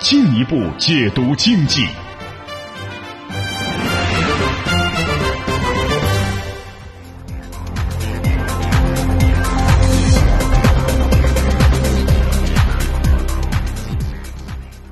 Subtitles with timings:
[0.00, 1.86] 进一步解读经济。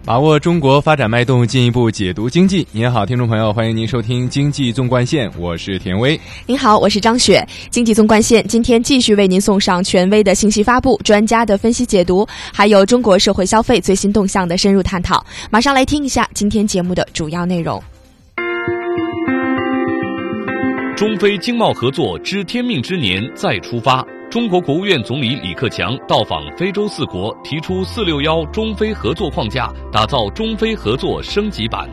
[0.08, 2.66] 把握中国发展脉动，进一步解读经济。
[2.72, 6.18] 您好，听众朋友，欢迎您收听《经济纵贯线》，我是田威。
[6.46, 7.46] 您好，我是张雪。
[7.68, 15.22] 《经济纵贯线》今天继续为您送上权威的信息发布、专家的分析解读，还有中国社会消费最新动向的深入探讨。
[15.50, 17.78] 马上来听一下今天节目的主要内容。
[20.96, 24.02] 中非经贸合作之天命之年再出发。
[24.30, 31.88] 中国国务院总理李克强到访非洲四国，提出“四六幺”中非合作框架，打造中非合作升级版。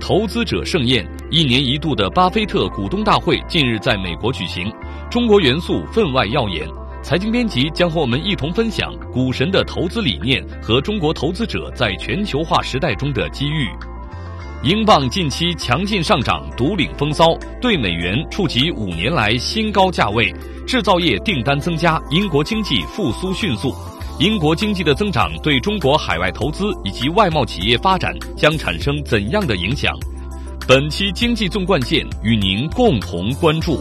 [0.00, 4.72] 投资者盛宴，一年一度的巴菲特股东大会近日在美国举行，
[5.10, 6.66] 中国元素分外耀眼。
[7.02, 13.68] 财经编辑将和我们一同分享股神的投资理念和中国投资者在全球化时代中的机遇。
[14.64, 20.32] 英镑近期强劲上涨，独领风骚，对美元触及五年来新高价位。
[20.64, 23.74] 制造业订单增加，英国经济复苏迅速。
[24.20, 29.92] 英国经济的增长对中国海外投资以及外贸企业发展将产生怎样的影响？
[30.68, 33.80] 本期经济纵贯线与您共同关注。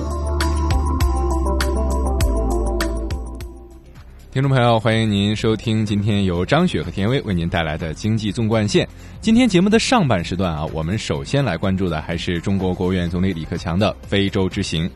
[4.31, 8.87] 听众朋友，欢迎您收听今天由张雪和田威为您带来的经济纵贯线。
[9.19, 14.89] 今天节目的上半时段啊，我们首先来关注的还是中国国务院总理李克强的非洲之行。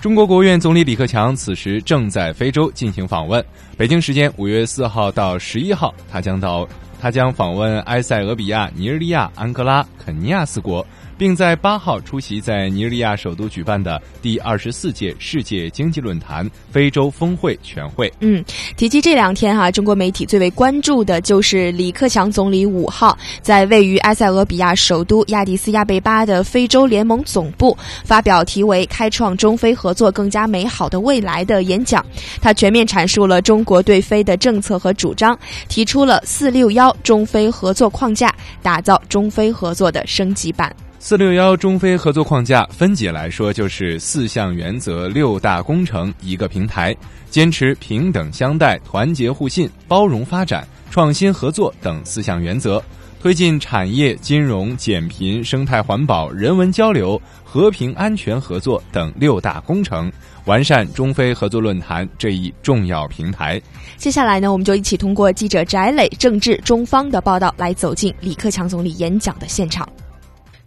[0.00, 3.44] 中国国务院总理李克强此时正在非洲进行访问。
[3.76, 6.68] 北京时间五月四号到十一号，他将到
[7.00, 10.84] 他将访问埃塞俄比亚、尼日利亚、安哥拉、肯尼亚四国。
[11.22, 18.12] 并在八号出席在尼日利亚首都举办的第二十四届世界经济论坛非洲峰会全会。
[18.18, 18.44] 嗯，
[18.76, 32.04] 提及这两天哈，中国媒体最为关注的就是李克强总理五号在位于埃塞俄比亚首都亚的斯亚贝巴的非洲联盟总部发表题为“开创中非合作更加美好的未来”的演讲。
[32.40, 35.38] 他全面阐述了中国对非的政策和主张，
[35.68, 40.74] 提出了“四六幺”中非合作框架，打造中非合作的升级版。
[41.04, 46.94] 四六幺中非合作框架分解来说，就是四项原则、六大工程一个平台，
[47.28, 52.80] 坚持平等相待、团结互信、包容发展、创新合作等四项原则，
[53.20, 60.10] 推进产业、金融、减贫、生态环保、人文交流、和平安全合作等六大工程，
[60.44, 63.60] 完善中非合作论坛这一重要平台。
[63.96, 69.86] 接下来呢，我们就一起通过记者翟磊、政治中方的报道，来走进李克强总理演讲的现场。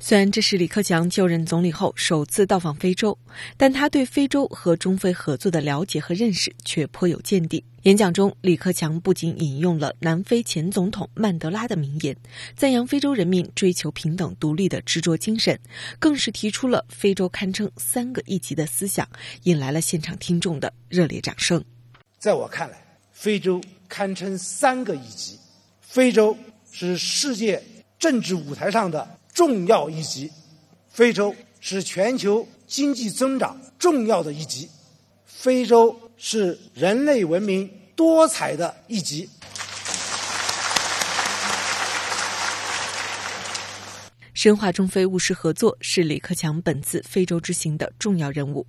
[0.08, 3.18] 虽然这是李克强就任总理后首次到访非洲，
[3.58, 7.66] 但他对非洲和中非合作的了解和认识却颇有见地。
[7.86, 12.16] 演讲中，李克强不仅引用了南非前总统曼德拉的名言，
[12.56, 15.60] 赞扬非洲人民追求平等独立的执着精神，
[15.98, 19.10] 更是提出了非洲堪称三个一级的思想，
[19.46, 21.66] 引来了现场听众的热烈掌声。
[22.20, 22.78] 在我看来，
[23.12, 25.40] 非洲堪称三个一级，
[25.82, 26.38] 非洲
[26.72, 27.60] 是世界
[27.98, 29.18] 政治舞台上的。
[29.36, 30.32] 重要一级，
[30.88, 34.70] 非洲是全球经济增长重要的一级，
[35.26, 39.30] 非洲是人类文明多彩的一级。
[44.34, 48.66] 深化中非务实合作是李克强本次非洲之行的重要任务。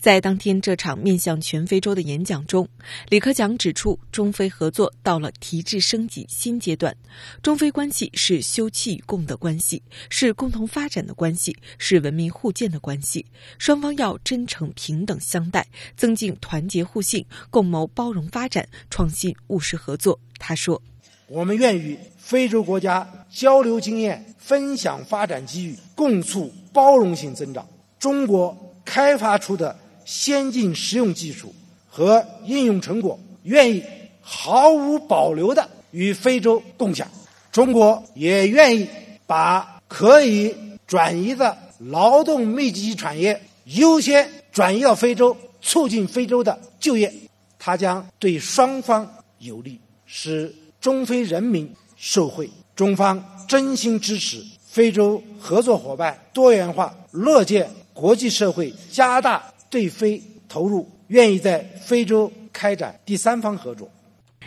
[0.00, 2.68] 在当天这场面向全非洲的演讲中，
[3.08, 6.96] 李克强指出，中非合作到了提质升级新阶段，
[7.42, 13.24] 中非关系是休戚与共的关系，是共同发展的关系，是文明互鉴的关系。
[13.58, 15.66] 双方要真诚平等相待，
[15.96, 20.18] 增进团结互信，共谋包容发展、创新务实合作。
[20.38, 20.80] 他说
[21.28, 27.66] ：“我们愿与非洲国家交流经验，分享发展机遇，共促包容性增长。
[27.98, 31.54] 中国。”开发出的先进实用技术
[31.88, 33.82] 和应用成果，愿意
[34.20, 37.08] 毫无保留的与非洲共享。
[37.50, 38.88] 中国也愿意
[39.26, 40.54] 把可以
[40.86, 47.12] 转移的劳动密集产业优先转移到非洲，促进非洲的就业。
[47.58, 49.08] 它将对双方
[49.38, 63.88] 有利，使中非人民受惠，中方真心支持非洲合作伙伴多元化，乐见国际社会加大对非投入，愿意在非洲开展第三方合作。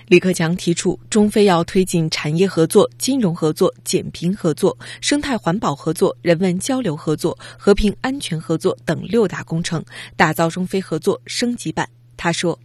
[0.07, 9.83] 李克强提出，中非要推进产业合作、金融合作、减贫合作、生态环保合作、人文交流合作、和平安全合作等六大工程，
[10.15, 11.89] 打造中非合作升级版。
[12.17, 12.59] 他说。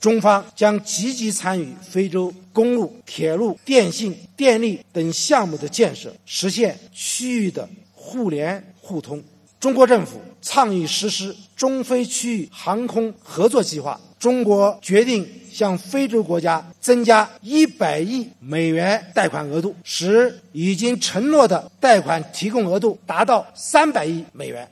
[0.00, 9.22] 中方将积极参与非洲公路、铁路、电信、电力等项目的建设，实现区域的互联互通。
[9.62, 14.00] 中国政府倡议实施中非区域航空合作计划。
[14.18, 24.68] 中国决定向非洲国家增加一百亿美元贷款额度，使已经承诺的贷款提供额度达到三百亿美元。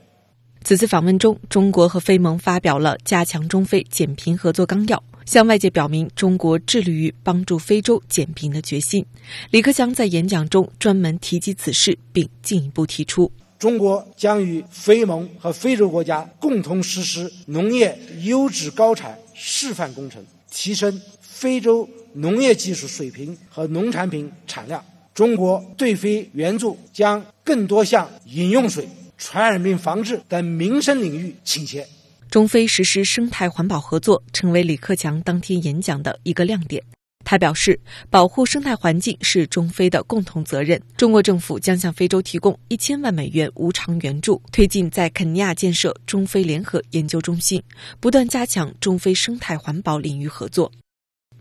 [0.65, 5.01] 此次访问中，中国和非盟发表了加强中非减贫合作纲要。
[5.27, 9.07] 向外界表明中国致力于帮助非洲减贫的决心。
[9.53, 24.83] 李克强在演讲中专门提及此事，并进一步提出，中国将与非盟和非洲国家共同实施农业优质高产示范工程，提升非洲农业技术水平和农产品产量。
[25.13, 31.87] 中国对非援助将更多向饮用水、传染病防治等民生领域倾斜。
[32.31, 36.83] 中非实施生态环保合作，成为李克强当天演讲的一个亮点。
[37.25, 37.79] 他表示，
[38.11, 40.81] 保护生态环境是中非的共同责任。
[40.97, 47.63] 中国政府将向非洲提供一千万美元无偿援助，推进在肯尼亚建设中非联合研究中心，
[48.01, 50.73] 不断加强中非生态环保领域合作。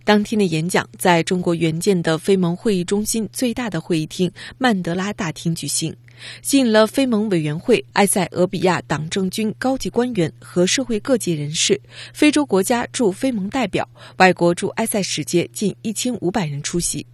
[0.09, 5.95] 当天的演讲在中国援建的非盟会议中心最大的会议厅曼德拉大厅举行。
[6.41, 11.79] 吸引了非盟委员会、埃塞俄比亚党政军高级官员和社会各界人士、
[12.11, 17.05] 非洲国家驻非盟代表、外国驻埃塞使节近一千五百人出席。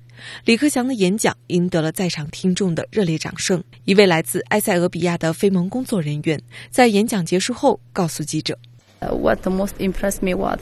[0.45, 3.61] 李克强的演讲赢得了在场听众的热烈掌声。
[3.83, 6.41] 一位来自埃塞俄比亚的非盟工作人员
[6.71, 8.57] 在演讲结束后告诉记者。
[9.11, 10.59] What the most impressed me was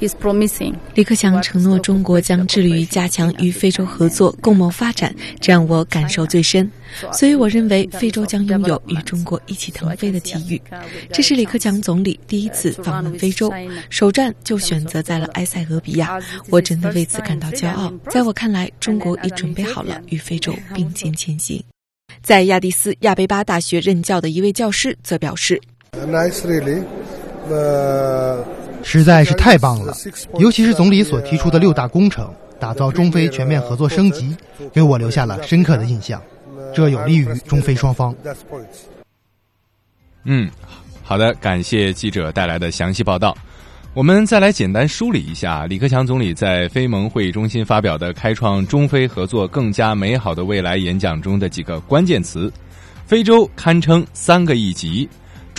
[0.00, 0.74] his promising.
[0.94, 6.70] 李克强承诺中国将致力于加强与非洲合作共谋发展，这让我感受最深。
[7.12, 10.60] 所以我认为非洲将拥有与中国一起腾飞的机遇。
[11.12, 13.52] 这是李克强总理第一次访问非洲，
[13.90, 16.18] 首站就选择在了埃塞俄比亚，
[16.48, 17.92] 我真的为此感到骄傲。
[18.10, 21.62] 在我看来，中国已准备好了与非洲并肩前行。
[22.22, 25.60] 在亚的斯亚贝巴大学任教的一位教师则表示。
[28.82, 29.94] 实在是太棒了，
[30.38, 34.36] 尤其是总理所提出的六大工程，打造中非全面合作升级，
[34.72, 36.20] 给我留下了深刻的印象。
[36.74, 38.14] 这有利于中非双方。
[40.24, 40.50] 嗯，
[41.02, 43.36] 好的，感谢记者带来的详细报道。
[43.92, 52.52] 我们再来简单梳理一下李克强总理在非盟会议中心发表的“开创中非合作更加美好的未来”演讲中的几个关键词：
[53.04, 55.08] 非洲堪称三个一级。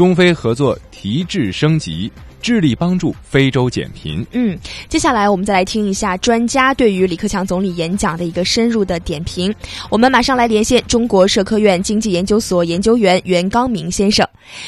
[0.01, 2.11] 中非合作提质升级，
[2.41, 4.25] 致力帮助非洲减贫。
[4.31, 4.57] 嗯，
[4.89, 9.53] 接下来我们再来听一下专家对于李克强总理演讲的一个深入的点评。
[9.89, 14.27] 我们马上来连线中国社科院经济研究所研究员袁刚明先生。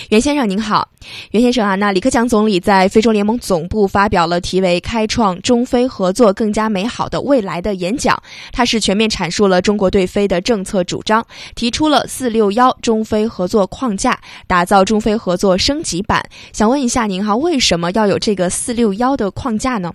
[0.10, 0.88] 袁先生您好，
[1.32, 8.22] 袁先生啊，那李克强总理在非洲联盟总部发表了题为“开创中非合作更加美好的未来”的演讲，
[8.52, 11.26] 他是全面阐述了中国对非的政策主张，
[11.56, 16.24] 提出了“四六幺”中非合作框架，打造中非合作升级版。
[16.54, 19.94] 想问一下您哈，为什么要有这个“四六幺”的框架呢？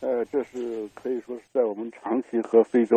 [0.00, 2.96] 呃，这是可以说是在我们长期和非洲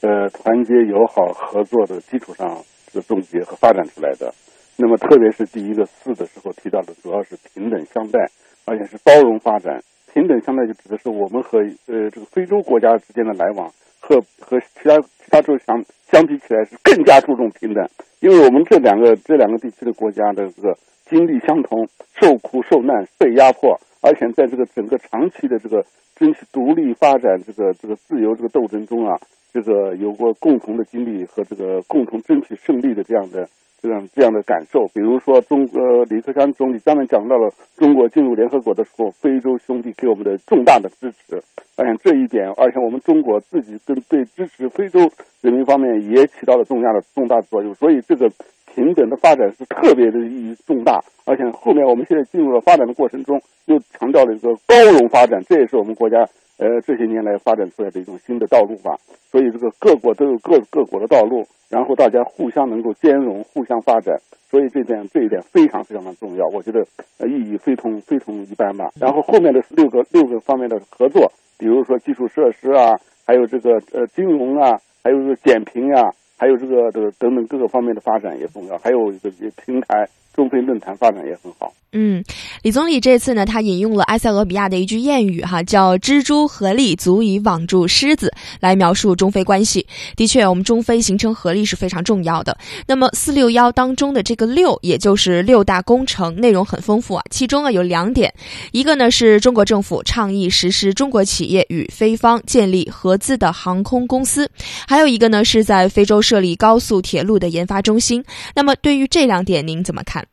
[0.00, 2.48] 呃团结友好合作的基础上
[2.94, 4.32] 的总结和发展出来的。
[4.78, 8.18] 那么，特别是第一个“四”的时候提到的，主要是平等相待，
[8.64, 9.78] 而且是包容发展。
[10.14, 13.68] 平等相待就指的是我们和呃这个非洲国家之间的来往，
[14.00, 15.76] 和和其他其他洲相
[16.10, 17.86] 相比起来是更加注重平等，
[18.20, 20.74] 因为我们这两个这两个地区的国家的这个
[21.08, 25.84] 经历相同，受苦受难，被压迫，而且在这个整个长期的这个
[26.14, 29.18] 争取独立发展、这个这个自由这个斗争中啊，
[29.52, 33.48] 这个有过共同的经历和这个共同争取胜利的这样的。
[33.82, 41.40] 这样这样的感受，比如说，中呃，李克强总理专门讲到了中国进入联合国的时候，非洲兄弟给我们的重大的支持，
[41.76, 44.98] 而且这一点，而且我们中国自己跟对支持非洲
[45.42, 48.28] 人民方面也起到了重要的重大作用，所以这个
[48.76, 56.28] 平等的发展是特别的意义重大，而且后面我们现在进入了发展的过程中，又强调了一个包容发展，这也是我们国家。
[56.58, 58.96] 呃，这些年来发展出来的一种新的道路吧，
[59.30, 64.16] 所以这个各国都有各各国的道路，然后大家互相能够兼容、互相发展，
[64.48, 66.82] 所以这点这一点非常非常的重要，我觉得
[67.18, 68.88] 呃意义非同非同一般吧。
[68.98, 81.72] 然后后面的六个六个方面的合作，比如说基础设施啊、还有这个呃金融啊，还有这个减贫呀、还有这个这个等等各个方面的发展也重要，还有这个平台中非论坛发展也很好。
[81.92, 82.22] 嗯，
[82.62, 89.86] 李总理这次呢，他引用了埃塞俄比亚的一句谚语，哈，叫“蜘蛛合力足以网住狮子”，来描述中非关系。
[90.14, 92.58] 的确，我们中非形成合力是非常重要的。
[92.86, 97.24] 那么“四六幺”当中的这个“六”，也就是六大工程，内容很丰富啊。
[97.30, 98.34] 其中啊有两点，
[98.72, 104.50] 一个呢是中国政府倡议实施中国企业与非方建立合资的航空公司，
[104.86, 108.22] 还有一个呢是在非洲设立高速铁路的研发中心。
[108.54, 110.25] 那么对于这两点，您怎么看？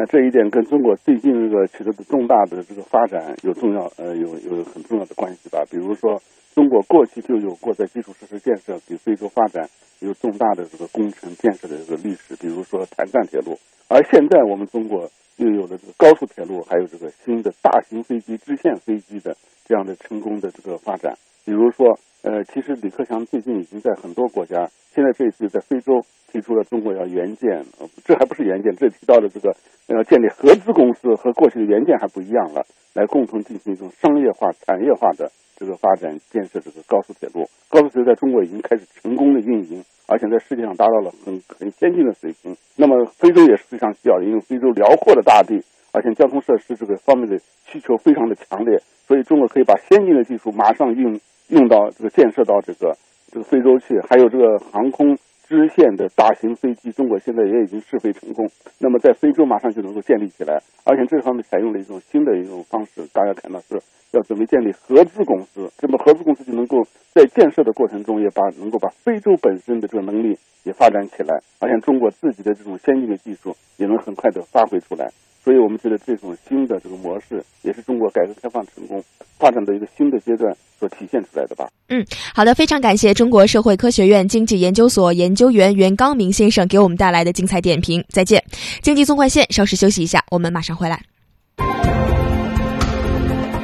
[0.00, 5.62] 那，这一点跟中国最近这个取得的重大的这个发展有重要呃有有很重要的关系吧。
[5.70, 6.18] 比如说，
[6.54, 12.34] 中国过去就有过在基础设施建设给非洲发展有重大的这个工程建设的这个历史。
[12.36, 21.12] 比如说坦赞铁路，而现在我们中国又有了这个高速铁路，还有这个新的大型飞机、支线飞机的这样的成功的这个发展。
[21.44, 21.86] 比如说，
[22.22, 27.64] 呃，其实李克强最近已经在很多国家，现在这一次在非洲提出了中国要援建，
[28.04, 29.56] 这还不是援建，这提到的这个
[29.88, 32.62] 呃建立合资公司和过去的援建还不一样了，
[32.92, 37.48] 来共同进行一种商业化、产业化的这个发展建设这个高速铁路。
[37.70, 42.54] 高速铁路在中国已经开始成功的运营，而且在世界上达到了很很先进的水平。
[42.76, 45.58] 那么非洲也是非常需要的，因为非洲辽阔的大地，
[45.92, 48.76] 而且交通设施这个方面的需求非常的强烈，
[49.10, 58.46] 所以中国可以把先进的技术马上运用到这个建设到这个这个非洲去，还有这个航空支线的大型飞机，中国现在也已经试飞成功。
[58.78, 63.74] 那么在非洲马上就能够建立起来，而且这方面采用了一种新的一种方式，大家看到是
[64.12, 66.76] 要准备建立合资公司，这么合资公司就能够
[67.12, 75.10] 在建设的过程中也把能够把非洲本身的这个能力也发展起来，而且中国自己的这种先进的技术也能很快的发挥出来。
[75.42, 79.02] 所以我们觉得这种新的这个模式，也是中国改革开放成功
[79.38, 81.66] 发展的一个新的阶段所体现出来的吧。
[81.88, 82.04] 嗯，
[82.34, 88.04] 好的，非常感谢中国社会科学院经济研究所研究员袁刚明先生给我们带来的精彩点评。
[88.10, 88.44] 再见，
[88.82, 91.02] 经济纵贯线稍事休息一下，我们马上回来。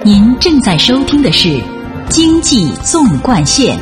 [0.02, 1.49] 您正在收听的是
[2.09, 3.76] 《经济纵贯线》。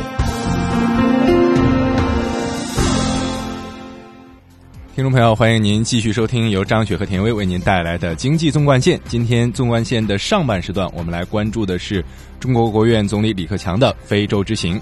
[4.94, 9.00] 听众朋友，欢迎您继续收听由张雪和田薇为您带来的经济纵贯线。
[9.08, 12.02] 今天纵贯线的上半时段，我们来关注的是
[12.38, 14.80] 中国国务院总理李克强的非洲之行。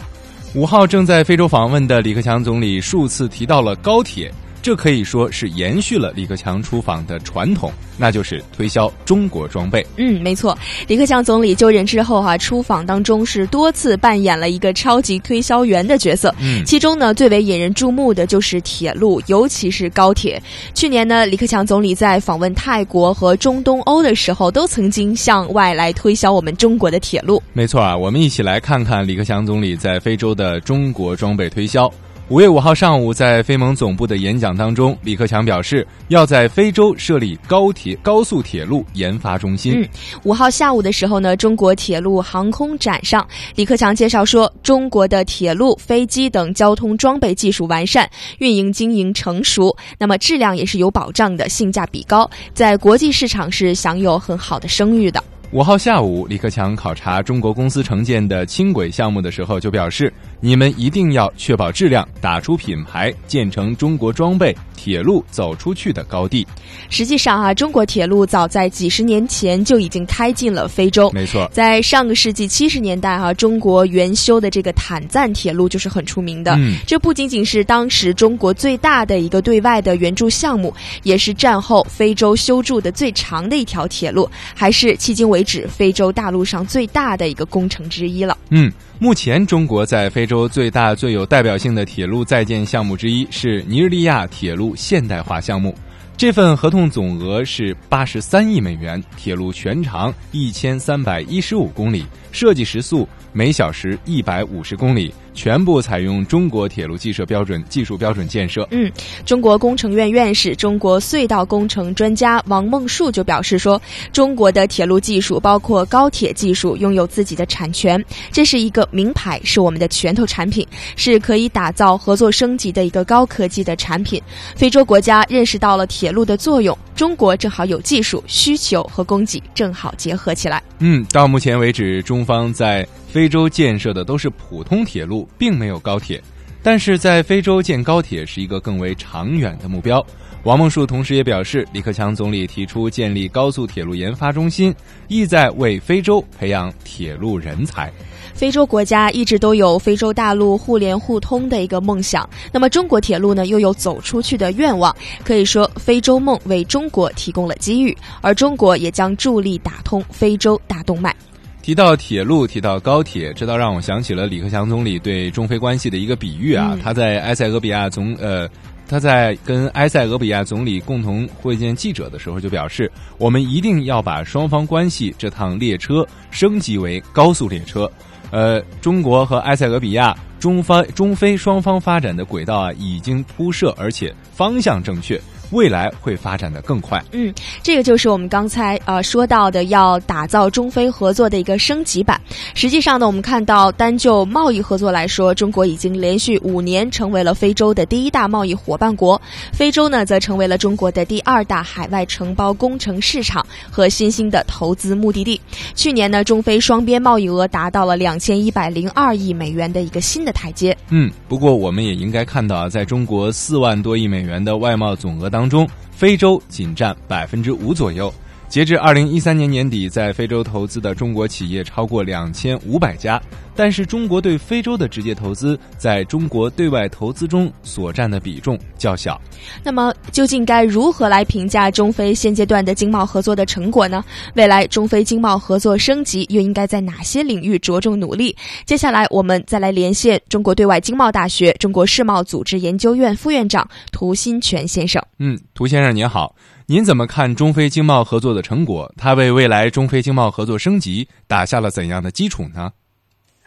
[0.55, 4.31] 五号正在非洲访问的李克强总理数次提到了高铁，
[4.63, 9.85] 这可以说是延续了李克强出访的传统，那就是推销中国装备。
[9.97, 16.33] 嗯，没错，李克强总理就任之后哈、啊，出访当中是多次扮演了一个超级推销员的角色。
[16.41, 20.41] 嗯，其中呢最为引人注目的就是铁路，尤其是高铁。
[20.75, 27.43] 去年呢，李克强总理在访问泰国和中东欧的时候，都曾经向外来推销我们中国的铁路。
[27.53, 31.93] 没错啊，我们一起来看看李克强总理在非洲的中国装备推销。
[32.33, 39.75] 五月五号上午，在非盟总部的演讲当中，李克强表示要在非洲设立高铁高速铁路研发中心。
[39.79, 39.87] 嗯，
[40.23, 48.09] 五号下午的时候呢，中国铁路航空展上，李克强介绍说，中国的铁路、飞机等交通装备技术完善，
[48.39, 55.23] 运营经营成熟，那么质量也是有保障的，性价比高，在国际市场是享有很好的声誉的。
[55.51, 60.11] 五号下午，李克强考察中国公司承建的轻轨项目的时候，就表示
[60.45, 66.45] ：“你们一定要确保质量，打出品牌，建成中国装备铁路走出去的高地。”
[66.91, 71.09] 实际上啊，中国铁路早在几十年前就已经开进了非洲。
[71.13, 76.57] 没错，在上个世纪七十年代啊，中国原修的这个坦赞铁路就是很出名的。
[76.57, 88.37] 嗯，这不仅仅是当时中国最大的一个对外的援助项目，也是战后非洲修筑的最长的一条铁路，还是迄今为止非洲大陆上最大的一个工程之一了。
[88.51, 88.71] 嗯，
[89.03, 95.75] 目前中国在非洲最大、最有代表性的铁路在建项目之一是尼日利亚铁路现代化项目。
[96.17, 108.67] 这份合同总额是八十三亿美元，铁路全长一千三百一十五公里，设计时速每小时一百五十公里，全部采用中国铁路技术标准技术标准建设。
[108.71, 108.91] 嗯，
[109.25, 113.81] 中国工程院院士、中国隧道工程专家王梦恕就表示说，
[114.13, 124.23] 中国的铁路技术包括高铁技术拥有自己的产权，这是一个名牌，是我们的拳头产品，是可以打造合作升级的一个高科技的产品。
[124.57, 130.63] 非洲国家认识到了铁路的作用，中国正好有技术、需求和供给正好结合起来。
[130.79, 136.19] 嗯，到目前为止，中方在非洲建设的都是普通铁路，并没有高铁。
[136.63, 140.03] 但是在非洲建高铁是一个更为长远的目标。
[140.45, 144.75] 王梦树同时也表示，李克强总理提出建立高速铁路研发中心，
[145.09, 147.93] 意在为非洲培养铁路人才。
[148.33, 161.15] 非洲国家一直都有非洲大陆互联互通的一个梦想，那么中国铁路呢又有走出去的愿望，可以说非洲梦为中国提供了机遇，而中国也将助力打通非洲大动脉。
[161.63, 166.77] 提到铁路，提到高铁，这倒让我想起了李克强总理对中非关系的一个比喻啊。
[166.83, 168.49] 他在埃塞俄比亚总呃，
[168.89, 177.89] 他在跟埃塞俄比亚总理共同会见记者的时候就表示，我们一定要把双方关系这趟列车升级为高速列车。
[178.33, 185.21] 呃，中国和埃塞俄比亚、中方、中非双方发展的轨道啊，已经铺设，而且方向正确。
[185.53, 187.03] 未来会发展的更快。
[187.13, 187.33] 嗯，
[187.63, 192.21] 这个就是我们刚才呃说到的，要打造中非合作的一个升级版。
[192.55, 199.21] 实际上呢，我们看到单就贸易合作来说，中国已经连续五年成为了非洲的第一大贸易伙伴国，
[199.53, 205.39] 非洲呢则成为了中国的第二大海外承包工程市场和新兴的投资目的地。
[205.75, 210.75] 去年呢，中非双边贸易额达到了两千一百零二亿美元的一个新的台阶。
[210.89, 215.42] 嗯，不过我们也应该看到啊，在中国四万多亿美元的外贸总额当。
[215.43, 218.15] 当中，非洲仅占百分之五左右。
[218.53, 223.19] 截至二零一三年年底，在非洲投资的中国企业超过两千五百家，
[223.57, 229.19] 但是中国对非洲的直接投资在中国对外投资中所占的比重较小。
[229.65, 234.05] 那么，究竟该如何来评价中非现阶段的经贸合作的成果呢？
[234.35, 238.37] 未来中非经贸合作升级又应该在哪些领域着重努力？
[238.67, 245.03] 接下来，我们再来连线中国对外经贸大学中国世贸组织研究院副院长涂新全先生。
[245.21, 246.37] 嗯，涂先生您好。
[246.73, 248.89] 您怎么看中非经贸合作的成果？
[248.97, 252.73] 它为未来中非经贸合作升级打下了怎样的基础呢？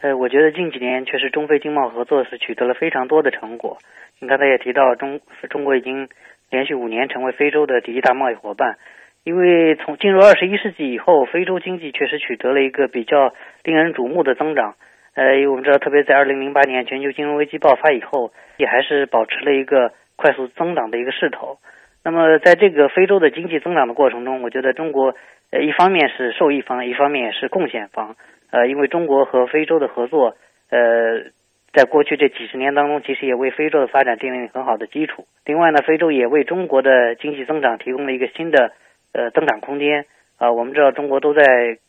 [0.06, 3.80] 呃，我觉得近几年确实中非经贸合作是取得了非常多的成果。
[4.22, 6.08] 您刚才也提到，中中国已经
[6.52, 8.78] 连续五年成为非洲的第一大贸易伙伴。
[9.24, 14.76] 因为从进入二十一世纪以后，非洲经济确实取得了一个比较令人瞩目的增长。
[15.16, 21.58] 呃，因为我们知道，特别在二零零八年全球金融危机爆发以后，也还是保持了一个快速增长的一个势头。
[22.06, 25.16] 那么，在这个非洲的经济增长的过程中，我觉得中国，
[25.50, 28.16] 呃，一方面是受益方，一方面也是贡献方。
[28.52, 30.36] 呃，因为中国和非洲的合作，
[30.70, 31.32] 呃，
[31.74, 35.26] 在过去这几十年当中，其实也为非洲的发展奠定了很好的基础。
[35.46, 38.72] 另外呢，非洲也为中国的经济增长提供了一个新的
[39.12, 40.06] 呃增长空间。
[40.38, 41.80] 啊，我们知道中国都在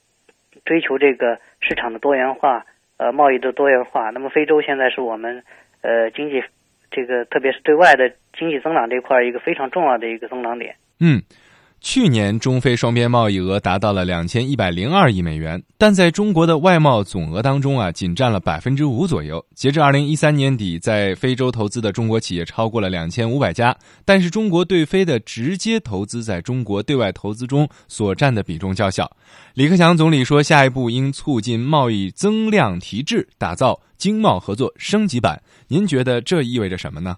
[0.64, 2.64] 追求这个市场的多元化，
[2.96, 4.08] 呃，贸易的多元化。
[4.08, 5.42] 那么，非洲现在是我们
[5.82, 6.42] 呃经济。
[6.90, 10.76] 这个特别是对外的经济增长这块，一个非常重要的一个增长点。
[11.00, 11.22] 嗯，
[11.80, 19.44] 去年中非双边贸易额达到了两千一百零二亿美元，但在中国的外贸总额当中啊，仅占了百分之五左右。
[19.54, 29.16] 截至二零一三年底，在非洲投资的中国企业超过了两千五百家，但是中国对非的直接投资在中国对外投资中所占的比重较小。
[29.54, 35.40] 李克强总理说，下一步应促进贸易增量提质，打造经贸合作升级版。
[35.68, 37.16] 您觉得这意味着什么呢？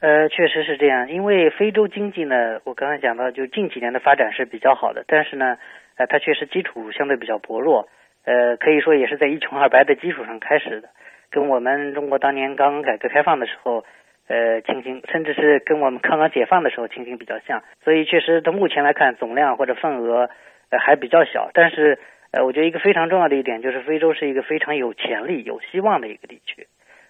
[0.00, 1.10] 呃，确实是这样。
[1.10, 5.58] 因为非洲经济呢，我刚才讲到，就近几年的发展是比较好的，但是呢，
[5.96, 7.88] 呃，它确实基础相对比较薄弱。
[8.24, 10.88] 呃，可以说也是在一穷二白的基础上开始的，
[11.30, 13.84] 跟我们中国当年刚刚改革开放的时候，
[14.28, 17.62] 呃，情形，甚至是跟我们刚刚解放的时候情形比较像。
[17.82, 20.30] 所以，确实到目前来看，总量或者份额
[20.70, 21.50] 呃还比较小。
[21.52, 21.98] 但是，
[22.30, 26.66] 呃，我觉得一个非常重要的一点就是，非洲是一个非常有潜力、有希望的一个地区。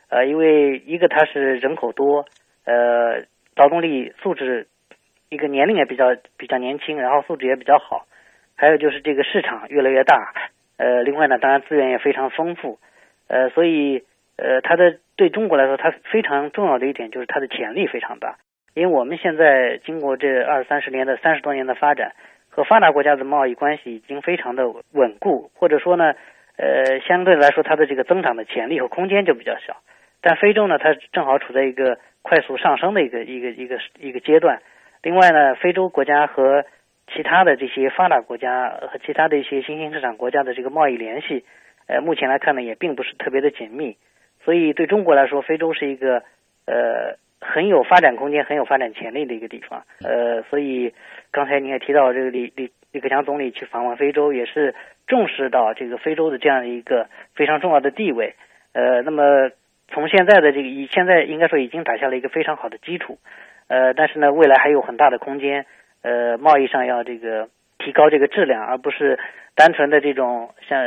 [0.08, 2.24] 呃，因为一个它是人口多，
[2.64, 3.24] 呃，
[3.56, 4.66] 劳动力素质，
[5.28, 8.06] 一个年龄也比较比较年轻，然后素质也比较好，
[8.56, 10.32] 还有就是这个市场越来越大，
[10.76, 12.78] 呃，另外呢，当然资源也非常丰富，
[13.28, 14.04] 呃，所以
[14.36, 18.36] 呃，它的对中国来说，它非常重要的一点就是它的潜力非常大，
[18.74, 22.12] 因为我们现在经过这二三十年的三十多年的发展，
[22.48, 26.14] 和发达国家的贸易关系已经非常的稳固，或者说呢，
[26.56, 29.76] 呃，相对来说它的这个增长的潜力和空间就比较小。
[30.22, 34.60] 但非洲呢，它正好处在一个快速上升的一个一个一个一个阶段。
[35.02, 36.64] 另外呢，非洲国家和
[37.12, 41.44] 其他的这些发达国家和其他的一些新兴市场国家的这个贸易联系，
[41.86, 43.96] 呃，目前来看呢，也并不是特别的紧密。
[44.44, 46.22] 所以对中国来说，非洲是一个
[46.66, 49.84] 呃很有发展空间、很有发展潜力的一个地方。
[50.02, 50.92] 呃，所以
[51.30, 54.74] 刚才你也提到，这个李李李克强总理去访问非洲，也是
[55.06, 58.34] 重视到这个非洲的这样一个非常重要的地位。
[58.74, 59.50] 呃，那么。
[59.90, 63.18] 从现在的这个，以现在应该说已经打下了一个非常好的基础，
[63.68, 65.66] 呃，但是呢，未来还有很大的空间，
[66.02, 67.48] 呃，贸易上要这个
[67.78, 69.18] 提高这个质量，而不是
[69.54, 70.78] 单纯的这种像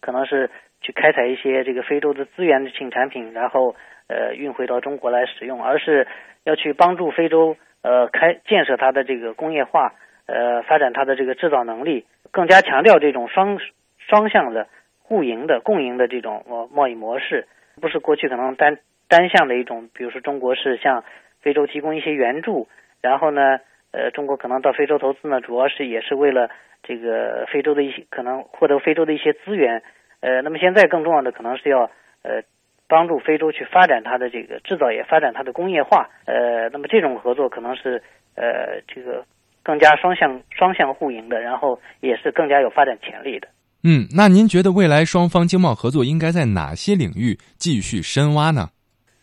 [0.00, 3.74] 可能是去开采一些这个非洲的资源性产品，然后
[4.08, 6.06] 呃运回到中国来使用，而是
[6.44, 9.94] 要去帮助非洲呃开建设它的这个工业化，
[10.26, 13.58] 呃发展它的这个制造能力，更加强调这种双
[13.98, 14.66] 双向的
[14.98, 17.46] 互赢的共赢的这种贸贸易模式，
[17.80, 21.04] 不是过去可能单单向的一种，比如说中国是向
[21.40, 22.68] 非洲提供一些援助，
[23.00, 23.58] 然后呢
[23.92, 26.50] 呃中国可能到非洲投资呢，主要是也是为了
[26.82, 29.82] 这个非洲的一些可能获得非洲的一些资源，
[30.20, 31.90] 呃那么现在更重要的可能是要
[32.22, 32.42] 呃。
[32.88, 36.10] 帮助非洲去发展它的这个制造业，发展它的工业化。
[36.26, 38.02] 呃，那么这种合作可能是
[38.36, 39.24] 呃这个
[39.62, 43.48] 更加双向双向互赢的，然后也是更加有发展潜力的。
[43.84, 48.70] 嗯，那您觉得未来双方经贸合作应该在哪些领域继续深挖呢？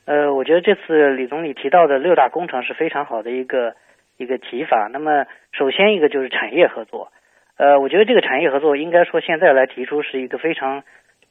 [0.06, 3.76] 呃，我觉得这次李总理提到的六大工程是非常好的一个
[4.18, 4.90] 一个提法。
[4.92, 7.12] 那么首先一个就是产业合作。
[7.58, 10.84] 呃，我觉得这个产业合作应该说现在来提出是一个非常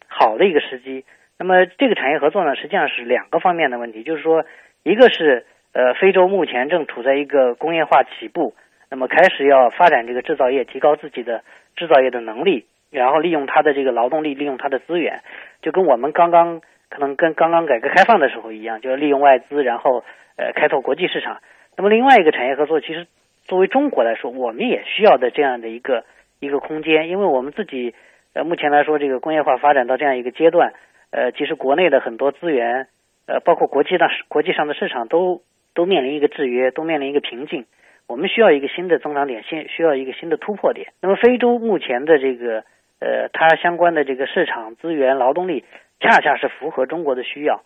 [0.07, 1.05] 好的一个时机。
[1.39, 4.45] 那么这个产业合作呢，实际上是两个方面的问题，就是说，
[4.83, 8.55] 一个是呃，非洲目前正处在一个工业化起步，
[8.91, 11.43] 那么开始要发展这个制造业，提高自己的
[11.77, 15.21] 制造业的能力，然后利用它的这个劳动力，利用它的资源，
[15.63, 20.05] 就跟我们刚刚可能跟刚刚改革开放的时候一样，就是利用外资，然后
[20.37, 21.41] 呃开拓国际市场。
[21.77, 23.07] 那么另外一个产业合作，其实
[23.45, 26.05] 作为中国来说，我们也需要的这样的一个
[26.41, 27.95] 一个空间，因为我们自己
[28.35, 30.73] 呃目前来说，这个工业化发展到这样一个阶段。
[31.11, 32.87] 呃，其实国内的很多资源，
[33.27, 35.41] 呃，包括国际上国际上的市场都
[35.75, 37.65] 都面临一个制约，都面临一个瓶颈。
[38.07, 40.89] 我们需要一个新的增长点，新需要一个新的突破点。
[41.01, 42.65] 那么，非洲目前的这个
[43.01, 45.65] 呃，它相关的这个市场资源、劳动力，
[46.01, 47.63] 恰恰是符合中国的需要。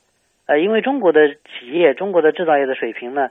[0.47, 3.31] 呃，因为中国的企业、中国的制造业的水平呢，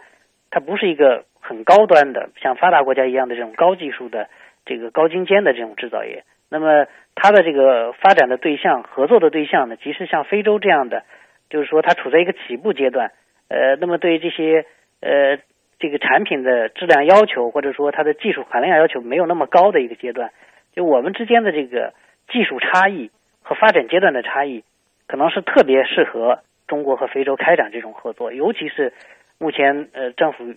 [0.50, 4.30] 它不是一个很高端的，像发达国家一样的这种高技术的
[4.66, 6.24] 这个高精尖的这种制造业。
[6.50, 11.04] 那么，它的这个发展的对象、合作的对象呢，即使像非洲这样的，
[11.50, 13.12] 就是说它处在一个起步阶段，
[13.50, 14.66] 呃，那么对于这些
[15.02, 15.38] 呃
[15.80, 20.32] 这个产品的质量要求，或者说它的技术含量要求没有那么高的一个阶段，
[20.74, 21.94] 就我们之间的这个
[22.30, 24.64] 技术差异和发展阶段的差异，
[25.08, 28.94] 可能是特别适合中国和非洲开展这种合作，尤其是
[29.38, 30.56] 目前呃政府，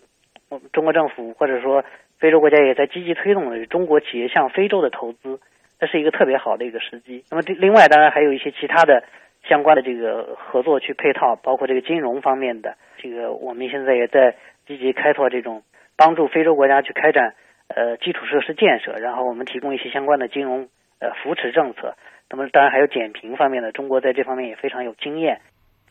[0.73, 1.85] 中国政府或者说
[2.19, 5.41] 非洲国家也在积极推动的中国企业向非洲的投资。
[5.81, 7.25] 这是一个特别好的一个时机。
[7.31, 9.03] 那么，另外当然还有一些其他的
[9.47, 12.77] 相关的这个合作去配套，包括这个金融方面的。
[12.97, 15.63] 这个我们现在也在积极开拓这种
[15.97, 17.35] 帮助非洲国家去开展
[17.75, 20.69] 呃基础设施建设，然后我们提供一些相关的金融
[21.01, 21.95] 呃扶持政策。
[22.31, 25.41] 那么，当然还有减贫方面的，中国在这方面也非常有经验。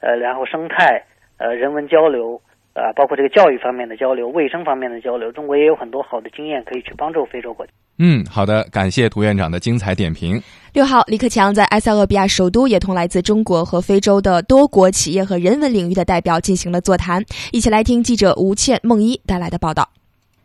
[0.02, 1.04] 呃，然后生态
[1.38, 2.42] 呃人文交流
[2.74, 7.72] 啊，包括这个教育方面的交流、卫生方面的交流，中国也有很多好的经验可以去帮助非洲国家。
[8.00, 10.42] 嗯，好的，感谢涂院长的精彩点评。
[10.74, 17.24] 六号，李克强在埃塞俄比亚首都也同来自中国和非洲的多国企业和人文领域的代表进行了座谈。
[17.54, 19.88] 一起来听记者吴倩、孟一带来的报道。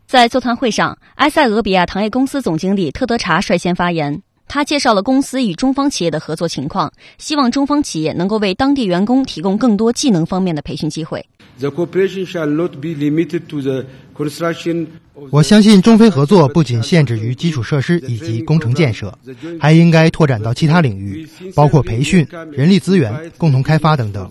[0.08, 11.22] 在座谈会上，埃塞俄比亚糖业公司总经理特德查率先发言，他介绍了公司与中方企业的合作情况，希望中方企业能够为当地员工提供更多技能方面的培训机会。
[11.58, 13.84] The cooperation shall not be limited to the
[14.16, 14.86] construction.
[15.30, 19.18] 我相信中非合作不仅限制于基础设施以及工程建设，
[19.60, 24.30] 还应该拓展到其他领域，包括培训、人力资源、共同开发等等。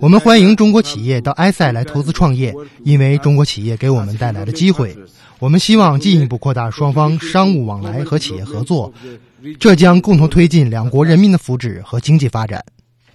[0.00, 4.96] 我们欢迎中国企业到埃塞来投资创业，因为中国企业给我们带来了机会。
[5.38, 8.90] 我们希望进一步扩大双方商务往来和企业合作，
[9.58, 12.64] 这将共同推进两国人民的福祉和经济发展。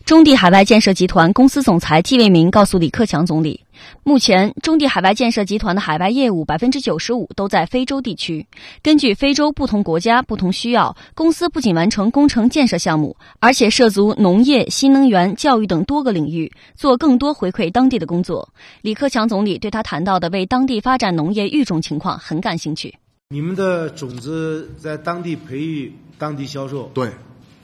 [0.06, 3.62] 中地海外建设集团公司总裁季卫民告诉李克强总理，
[4.04, 8.46] 目前中地海外建设集团的海外业务百分之九十五都在非洲地区。
[8.84, 18.50] 根据非洲不同国家不同需要，公司不仅完成工程建设项目，而且涉足农业、新能源、教育等多个领域，做更多回馈当地的工作。
[18.84, 22.94] 李克强总理对他谈到的为当地发展农业育种情况很感兴趣。
[23.30, 26.92] 你们的种子在当地培育，当地销售。
[26.94, 27.10] 对。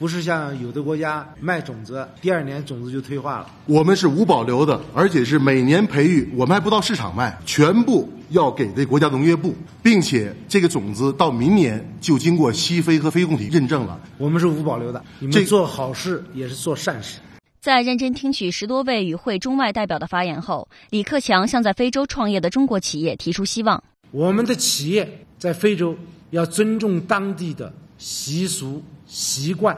[0.02, 3.52] 不是像有的国家卖种子，第二年种子就退化了。
[3.68, 14.02] 我们是无保留的，而且是每年培育，我们还不到市场卖，全部要给这国家农业部，并且这个种子到明年就经过西非和非共体认证了。
[14.18, 17.20] 我们是无保留的，你们做好事也是做善事。
[17.60, 25.96] 在认真听取十多位与会中外代表的发言后，李克强向在非洲创业的中国企业提出希望：我们的企业在非洲
[26.32, 28.82] 要尊重当地的习俗
[29.12, 29.78] 习惯。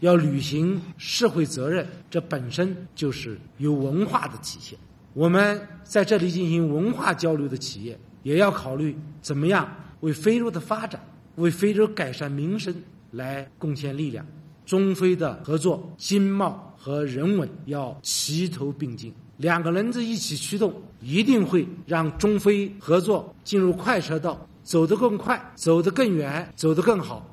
[0.00, 4.78] 要履行社会责任，这本身就是有文化的体现。
[5.12, 12.72] 我们在这里进行文化交流的企业，也要考虑怎么样为非洲的发展、为非洲改善民生
[13.10, 14.24] 来贡献力量。
[14.64, 19.12] 中非的合作、经贸和人文要齐头并进。
[19.38, 27.26] 两个轮子一起驱动，一定会让中非合作进入快车道，走得更快，走得更远，走得更好。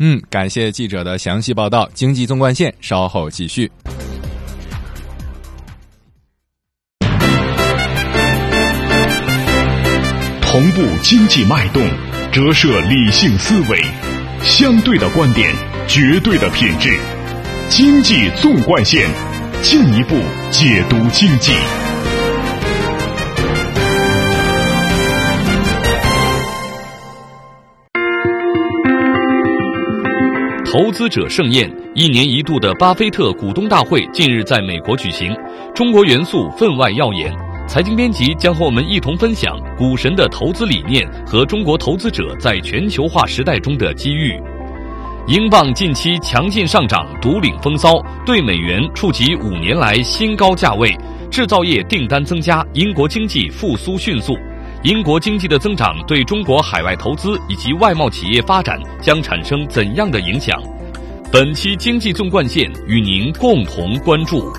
[0.00, 1.88] 嗯，感谢记者的详细报道。
[1.92, 3.70] 经济纵贯线稍后继续。
[10.40, 11.84] 同步经济脉动，
[12.32, 13.84] 折射理性思维，
[14.42, 15.52] 相对的观点，
[15.86, 16.96] 绝对的品质。
[17.68, 19.08] 经济纵贯线，
[19.62, 20.16] 进一步
[20.50, 21.52] 解读经济。
[30.70, 35.34] 投资者盛宴，一年一度的巴菲特股东大会近日在美国举行，
[35.74, 37.34] 中国元素分外耀眼。
[37.66, 44.38] 财经编辑将和我们一同分享股神的投资理念和中国投资者在全球化时代中的机遇。
[45.26, 47.94] 英镑近期强劲上涨，独领风骚，
[48.26, 50.94] 对美元触及五年来新高价位。
[51.30, 54.36] 制造业订单增加，英国经济复苏迅速。
[54.84, 60.62] 英国经济的增长对中国海外投资以及外贸企业发展将产生怎样的影响？
[61.32, 64.52] 本期经济纵贯线与您共同关注。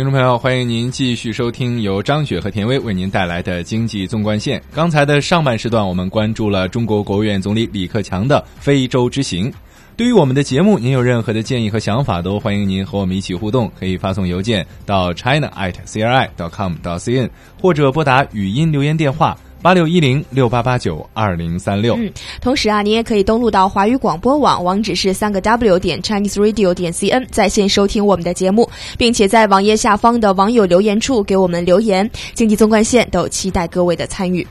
[0.00, 4.62] 听众朋友，欢迎您继续收听由张雪和田薇为您带来的经济纵贯线。
[4.72, 9.52] 刚才的上半时段，我们关注了中国国务院总理李克强的非洲之行。
[9.98, 13.70] 对于我们的节目，您有任何的建议和想法，都欢迎您和我们一起互动。
[13.78, 17.28] 可以发送邮件到 china at cri dot com dot cn，
[17.60, 19.36] 或者拨打语音留言电话。
[19.62, 21.94] 八六一零六八八九二零三六。
[21.96, 32.10] 嗯，同时啊，你也可以登录到华语广播网，网址是三个 W 点 Chinese Radio 点 CN，在线收听我们的节目，并且在网页下方的网友留言处给我们留言。
[32.34, 34.46] 经济纵贯线都期待各位的参与。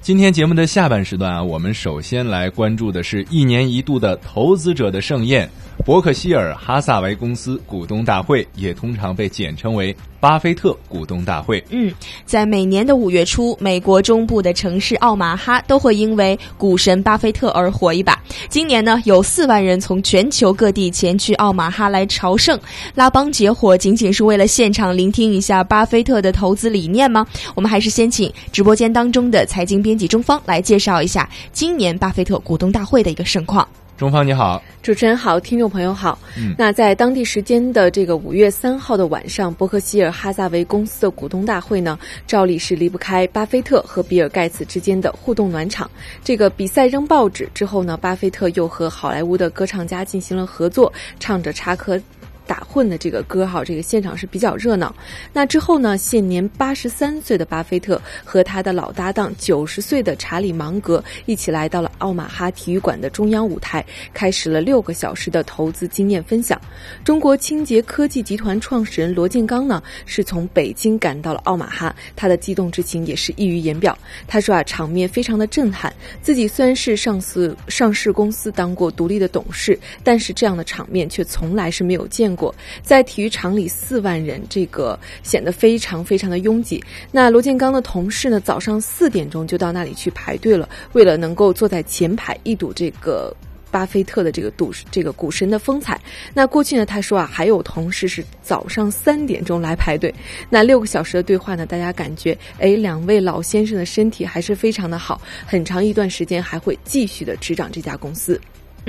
[0.00, 5.48] 今天节目的下半时段啊，我们首先来关注的是一年一度的投资者的盛宴——
[5.84, 11.64] 伯克希尔哈萨维公司股东大会，也通常被简称为巴菲特股东大会。
[11.70, 11.90] 嗯，
[12.26, 18.20] 在每年的五月初，美国中部的城市奥马哈都会因为股神巴菲特而火一把。
[18.50, 22.58] 今年呢，有四万人从全球各地前去奥马哈来朝圣、
[22.94, 27.26] 拉帮结伙，仅仅是为了现场聆听一下巴菲特的投资理念吗？
[27.54, 33.66] 我们还是先请直播间当中的财经编辑中方来介绍一下今年巴菲特股东大会的一个盛况。
[33.98, 36.16] 中方你好，主持人好，听众朋友好。
[36.36, 45.90] 嗯，那在当地时间的这个五月三号的晚上，伯克希尔哈萨维公司的股东大会呢，照例是离不开巴菲特和比尔盖茨之间的互动暖场。
[46.22, 52.00] 这个比赛扔报纸之后呢，巴菲特又和好莱坞的歌唱家进行了合作，唱着插科。
[52.48, 54.92] 打混的这个歌哈，这个现场是比较热闹。
[55.34, 63.84] 那之后呢，现年八十三岁的巴菲特和他的老搭档九十岁的查理芒格一起来到了奥马哈体育馆的中央舞台，
[64.14, 66.58] 开始了六个小时的投资经验分享。
[67.04, 73.96] 中国清洁科技集团创始人罗建刚呢，是从北京赶到了奥马哈，他的激动之情也是溢于言表。
[74.26, 75.92] 他说啊，场面非常的震撼。
[76.22, 82.37] 自己虽然是上市上市公司当过独立的董事，但是这样的场面却从来是没有见过。
[82.38, 86.82] 过，在体育场里四万人，这个显得非常非常的拥挤。
[87.10, 93.34] 那罗建刚的同事呢，早上四点钟就到那里去排队了，为了能够坐在前排一睹这个
[93.70, 96.00] 巴菲特的这个赌这个股神的风采。
[96.32, 100.14] 那过去呢，他说啊，还有同事是早上三点钟来排队。
[100.48, 108.40] 那六个小时的对话呢，大家感觉哎，两位老先生的身体还是非常的好，很长一段时间还会继续的执掌这家公司。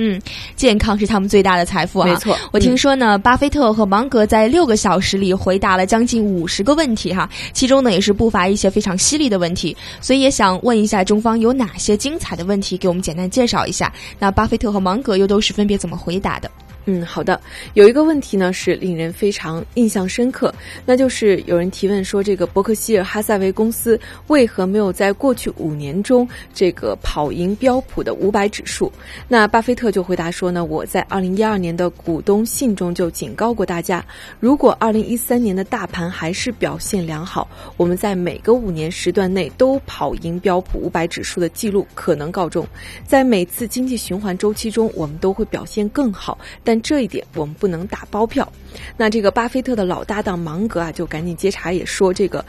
[0.02, 0.20] 嗯，
[0.56, 2.08] 健康是他们最大的财富啊！
[2.08, 13.92] 没错，我听说呢，巴菲特和芒格在六个小时里回答了将近五十个问题哈，其中呢也是不乏一些非常犀利的问题，所以也想问一下中方有哪些精彩的问题，给我们简单介绍一下。
[14.18, 16.50] 那巴菲特和芒格又都是分别怎么回答的？
[16.86, 17.40] 嗯，好的。
[17.76, 20.54] 有一个问题呢，是令人非常印象深刻，
[20.86, 28.92] 那就是有人提问说，这个伯克希尔哈萨维公司为何没有在过去五年中这个跑赢标普的五百指数？
[29.28, 34.04] 那巴菲特就回答说呢，我在二零一二年的股东信中就警告过大家，
[34.40, 42.66] 如果二零一三年的大盘还是表现良好，我们在每个五年时段内都跑赢标普五百指数的记录可能告终。
[43.06, 46.38] 在每次经济循环周期中，我们都会表现更好，
[46.70, 48.48] 但这一点我们不能打包票。
[48.96, 52.46] 那这个巴菲特的老搭档芒格啊，就赶紧接茬也说这个。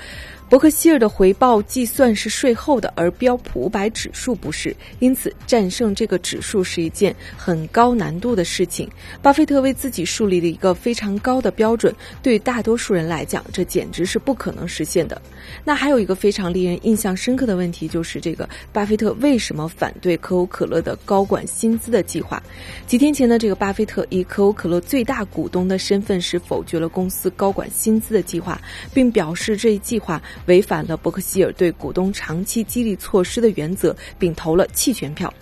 [0.51, 8.91] 伯克希尔的回报计算是税后的，而标普五百指数不是，因此战胜这个指数是一件很高难度的事情。
[9.23, 15.23] 巴菲特为自己树立了一个非常高的标准，对大多数人来讲，这简直是不可能实现的。
[15.65, 22.43] 那还有一个非常令人印象深刻的问题，就是这个巴菲特为什么反对可口可乐的高管薪资的计划？
[22.89, 28.61] 几天前呢，这个巴菲特以可口可乐最大股东的身份是否决了公司高管薪资的计划，
[28.93, 35.33] 并表示这一计划违反了伯克希尔对股东长期激励措施的原则，并投了弃权票。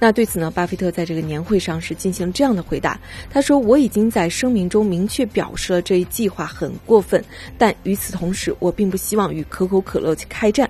[0.00, 3.00] 那对此呢，巴菲特在这个年会上是进行了这样的回答。
[3.30, 7.24] 他说：“我已经在声明中明确表示了这一计划很过分，
[7.56, 10.68] 但与此同时，我并不希望与可口可乐开战。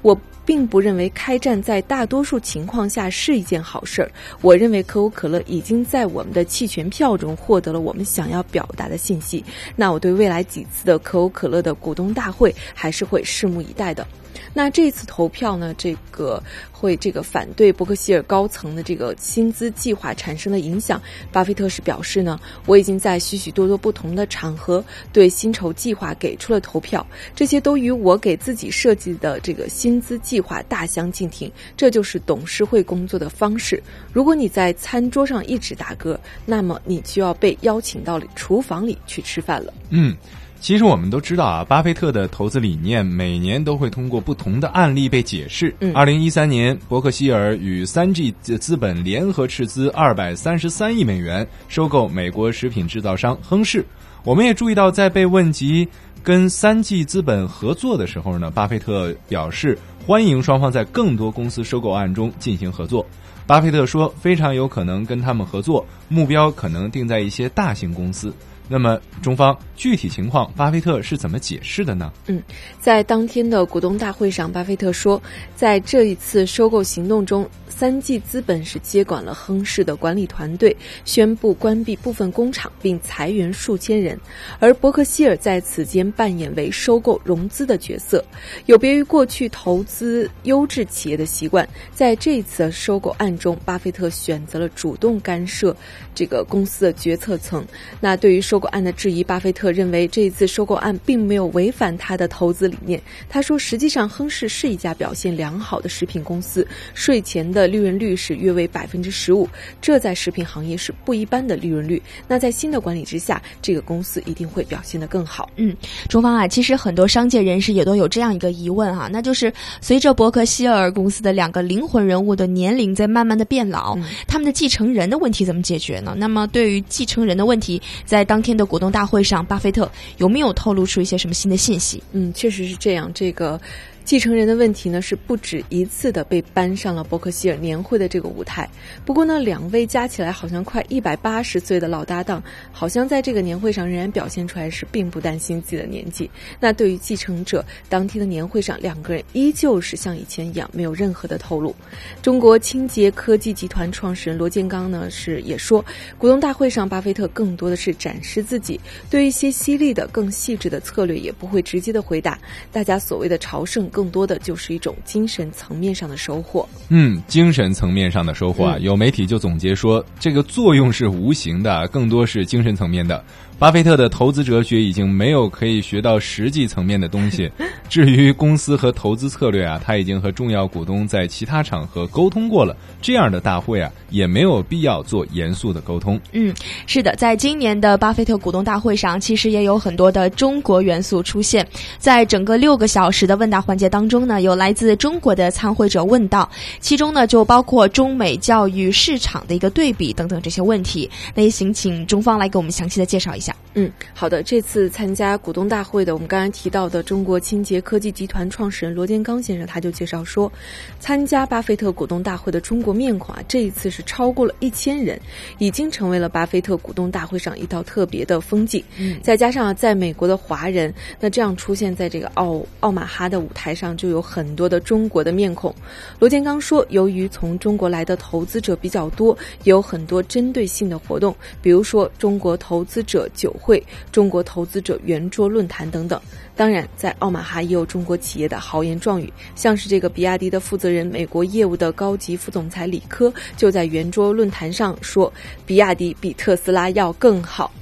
[0.00, 4.10] 我并不认为开战在大多数情况下是一件好事儿。
[4.40, 9.44] 我认为可口可乐已经在我们的弃权票中获得了我们想要表达的信息。
[9.76, 14.06] 那我对未来几次的可口可乐的股东大会还是会拭目以待的。”
[14.54, 21.00] 那这次投票呢，这个会这个反对伯克希尔高层的这个薪资计划产生的影响，
[21.30, 33.82] 巴菲特是表示呢，我已经在许许多多不同的场合对薪酬计划给出了投票，这些都与我给自己设计的这个薪资划大相径庭，这就是董事会工作的方式。
[34.12, 39.72] 如果你在餐桌上一直打嗝，那么你就要被邀请到厨房里去吃饭了。
[39.90, 40.16] 嗯。
[40.60, 45.74] 其实我们都知道啊，巴菲特的投资理念每年都会通过不同的案例被解释。
[45.92, 53.84] 二零一三年，伯克希尔与三 G 资本联合斥资二百三十三亿美元收购美国食品制造商亨氏。
[54.22, 55.88] 我们也注意到，在被问及
[56.22, 63.04] 跟三 G 资本合作的时候呢，巴菲特表示欢迎双方在更多公司收购案中进行合作。
[63.46, 68.32] 巴菲特说，非常有可能跟他们合作，目标可能定在一些大型公司。
[68.68, 72.12] 那么，中方具体情况，巴菲特是怎么解释的呢？
[72.26, 72.40] 嗯，
[72.78, 75.20] 在当天的股东大会上，巴菲特说，
[75.56, 77.46] 在这一次收购行动中。
[77.82, 84.16] 三季资本是接管了亨氏的管理团队，宣布关闭部分工厂并裁员数千人，
[84.60, 88.24] 而伯克希尔在此间扮演为收购融资的角色。
[88.66, 95.76] 有别于过去投资优质企业的习惯，在这次收购案中，巴菲特选择了主动干涉
[96.14, 97.66] 这个公司的决策层。
[98.00, 103.02] 那对于收购案的质疑，巴菲特认为这一次收购案并没有违反他的投资理念。
[103.28, 106.64] 他说，实际上亨氏是一家表现良好的食品公司，
[106.94, 107.71] 税前的。
[107.72, 109.48] 利润率是约为百分之十五，
[109.80, 112.00] 这在食品行业是不一般的利润率。
[112.28, 115.50] 那在新的管理之下，这个公司一定会表现得更好。
[115.56, 115.74] 嗯，
[116.08, 126.14] 中方啊，其实很多商界人士也都有这样一个疑问哈，那就是随着伯克希尔公司的两个灵魂人物的年龄在慢慢的变老，他们的继承人的问题怎么解决呢？
[126.16, 132.02] 那么对于继承人的问题，在当天的股东大会上，巴菲特有没有透露出一些什么新的信息？
[132.12, 133.58] 嗯，确实是这样，这个。
[134.04, 138.68] 继承人的问题呢，是不止一次的被搬上了伯克希尔年会的这个舞台。
[139.04, 146.28] 不过呢，两位加起来好像快一百八十岁的老搭档，好像在这个年会上仍然表现出来是并不担心自己的年纪。
[146.58, 151.74] 那对于继承者，当天的年会上，两个人依旧是像以前一样，没有任何的透露。
[152.20, 155.82] 中国清洁科技集团创始人罗建刚呢，是也说，
[156.18, 162.36] 股东大会上，巴菲特更多的是展示自己，对一些犀利的、更细致的策略也不会直接的回答。
[162.72, 163.88] 大家所谓的朝圣。
[163.92, 166.68] 更多的就是一种精神层面上的收获。
[166.88, 173.22] 嗯，精神层面上的收获啊，有媒体就总结说，这个作用是无形的，更多是精神层面的。
[173.62, 177.48] 巴菲特的投资哲学已经没有可以学到实际层面的东西。
[177.88, 182.76] 至于公司和投资策略啊，他已经和重要股东在其他场合沟通过了。
[183.00, 186.18] 这样的大会啊，也没有必要做严肃的沟通。
[186.32, 186.52] 嗯，
[186.88, 191.64] 是的，在今年的巴菲特股东大会上，其实也有很多的中国元素出现。
[191.98, 201.08] 在整个六个小时的问答环节当中呢，有来自中国的参会者问到，其中呢就包括中美教育市场的一个对比等等这些问题。
[201.32, 203.51] 那也请请中方来给我们详细的介绍一下。
[203.74, 204.42] 嗯，好的。
[204.42, 210.52] 这次参加股东大会的，我们刚才提到的中国清洁科技集团创始人罗建刚先生，他就介绍说，
[211.00, 215.18] 参加巴菲特股东大会的中国面孔啊，这一次是超过了一千人，
[215.56, 218.84] 已经成为了巴菲特股东大会上一道特别的风景。
[218.98, 225.74] 嗯，再加上在美国的华人，那这样出现在这个奥奥马哈的舞台上，就有很多的中国的面孔。
[226.18, 229.34] 罗建刚说，由于从中国来的投资者比较多，
[229.64, 233.26] 有很多针对性的活动，比如说中国投资者。
[233.34, 236.20] 酒会、中国投资者圆桌论坛等等，
[236.56, 245.32] 当然，在奥马哈也有中国企业的豪言壮语，像是这个比亚迪的负责人、美国业务的高级副总裁李科就在圆桌论坛上说
[245.66, 247.72] ：“比亚迪比特斯拉要更好。”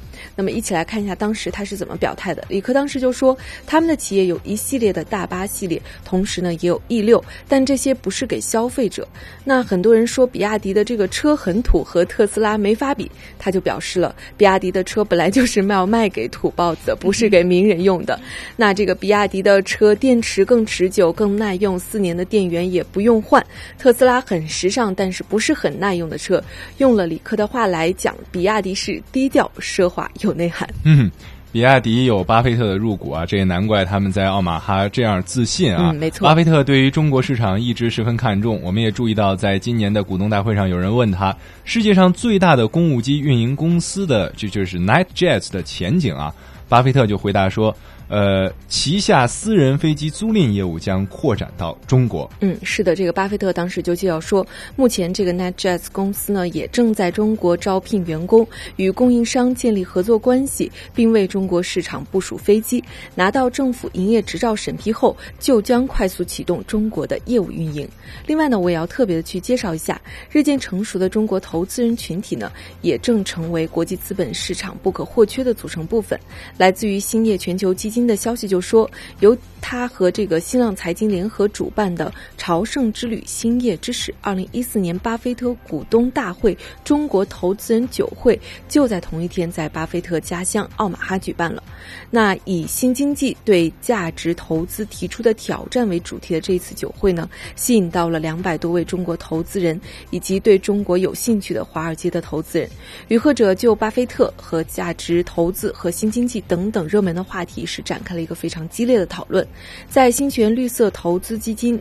[0.41, 2.43] 那么一起来看一下当时他是怎么表态的。
[2.49, 3.36] 李克当时就说，
[3.66, 9.07] 他们的企业有一系列的大巴系列，同时呢也有 E 六，但这些不是给消费者。
[9.45, 18.18] 那很多人说比亚迪的这个车很土，和特斯拉没法比，他就表示了，比亚迪的车本来就是要卖给土包子，不是给名人用的。
[18.57, 23.45] 那这个比亚迪的车电池更持久、更耐用，四年的电源也不用换。
[23.78, 26.43] 特斯拉很时尚，但是不是很耐用的车。
[26.78, 30.68] 用了李克的话来讲，比亚迪是低调、奢华有内涵。
[30.85, 31.11] 嗯。
[31.53, 35.91] 比亚迪有巴菲特的入股啊，这也难怪他们在奥马哈这样自信啊。
[35.91, 36.24] 嗯，没错。
[36.24, 38.61] 巴菲特对于中国市场一直十分看重。
[38.62, 46.33] 我们也注意到，在今年的股东大会上，有人问他，世界上最大的公务机运营公司的这就是 NetJets 的前景啊，
[46.68, 47.76] 巴菲特就回答说。
[48.11, 52.29] 呃，旗下私人飞机租赁业务将扩展到中国。
[52.41, 54.45] 嗯，是的，这个巴菲特当时就介绍说，
[54.75, 58.45] 目前这个 NetJets 公司呢，也正在中国招聘员工，
[58.75, 62.83] 与供应商建立合作关系，并为中国市场部署飞机。
[63.15, 67.89] 拿到政府营业执照审批后，就将快速启动中国的业务运营。
[68.27, 70.01] 另外呢，我也要特别的去介绍一下，
[70.33, 72.51] 日渐成熟的中国投资人群体呢，
[72.83, 76.19] 也正成为国际资本市场不可或缺的组成部分。
[76.59, 77.99] 来自于兴业全球基金。
[78.01, 88.40] 新的消息就说，由他和这个新浪财经联合主办的“朝圣之旅，兴业之始”二零一四年巴菲特股东大会中国投资人酒会
[88.70, 91.62] 就在同一天在巴菲特家乡奥马哈举办了。
[92.09, 99.78] 那以新经济对价值投资提出的挑战为主题的这一次酒会呢，吸引到了两百多位中国投资人
[100.09, 102.66] 以及对中国有兴趣的华尔街的投资人。
[103.09, 107.84] 与会者就巴菲特和价值投资和新经济等等热门的话题是。
[107.91, 109.45] 展开了一个非常激烈的讨论，
[109.88, 111.76] 在新泉绿色投资基金。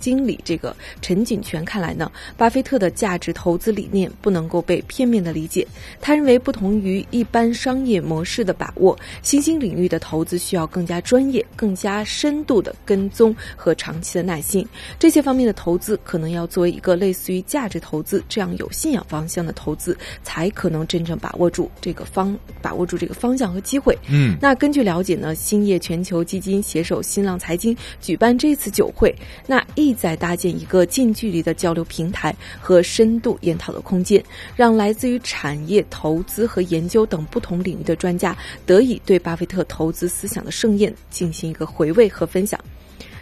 [0.00, 5.64] 经理这个陈锦泉看来呢，巴菲特的价值投资理念不能够被片面的理解。
[6.00, 14.66] 他认为，不同于一般商业模式的把握，新兴领域的投资需要更加专业、更加深度的跟踪和长期的耐心。
[14.98, 23.96] 这些方面的投资可能要作为一个类似于价值投资这样有信仰方向的投资，才可能真正把握住这个方把握住这个方向和机会。
[24.08, 29.14] 嗯，那根据了解呢，兴业全球基金携手新浪财经举办这次酒会，
[29.46, 29.89] 那一。
[29.94, 34.22] 在搭建一个近距离的交流平台和深度研讨的空间，
[34.56, 38.36] 让来自于产业、投资和研究等不同领域的专家
[38.66, 42.58] 得以对巴菲特投资思想的盛宴进行一个回味和分享。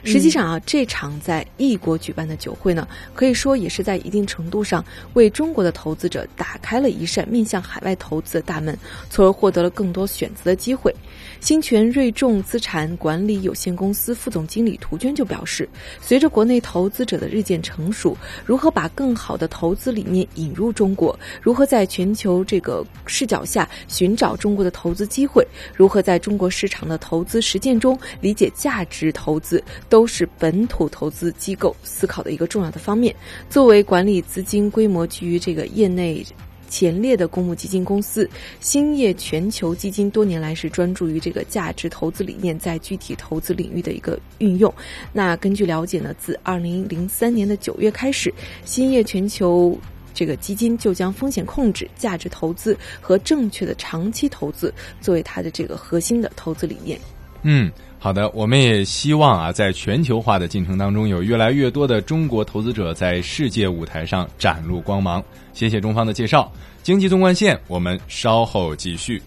[0.05, 4.83] 实际上啊，这场在异国举办的酒会呢，可以说也是在一定程度上
[5.15, 8.79] 为中国的投资者打开了一扇面向海外投资的大门，
[9.11, 10.95] 从而获得了更多选择的机会。
[11.41, 15.69] 新泉瑞众资产管理有限公司副总经理涂娟就表示，
[16.01, 33.15] 随着国内投资者的日渐成熟，如何把更好的投资理念引入中国，如何在全球这个视角下寻找中国的投资机会，如何在中国市场的投资实践中理解价值投资，都是本土投资机构思考的一个重要的方面。
[33.49, 36.27] 作为管理资金规模居于这个业内。
[36.69, 38.29] 前列的公募基金公司
[38.61, 44.73] 兴业全球基金多年来是专注于这个价值投资理念在具体投资领域的一个运用。
[45.13, 48.33] 那根据了解呢，自二零零三年的九月开始，
[48.65, 49.77] 兴业全球
[50.15, 56.99] 这个基金就将风险控制、价值投资和正确的长期投资作为它的这个核心的投资理念。
[57.43, 57.71] 嗯。
[58.01, 65.23] 好的，我们也希望啊，在全球化的进程当中，有越来越多的中国投资者在世界舞台上展露光芒。
[65.53, 69.21] 谢谢中方的介绍，经济纵贯线，我们稍后继续。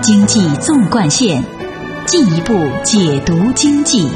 [0.00, 1.44] 经济纵贯线，
[2.06, 4.08] 进一步解读经济。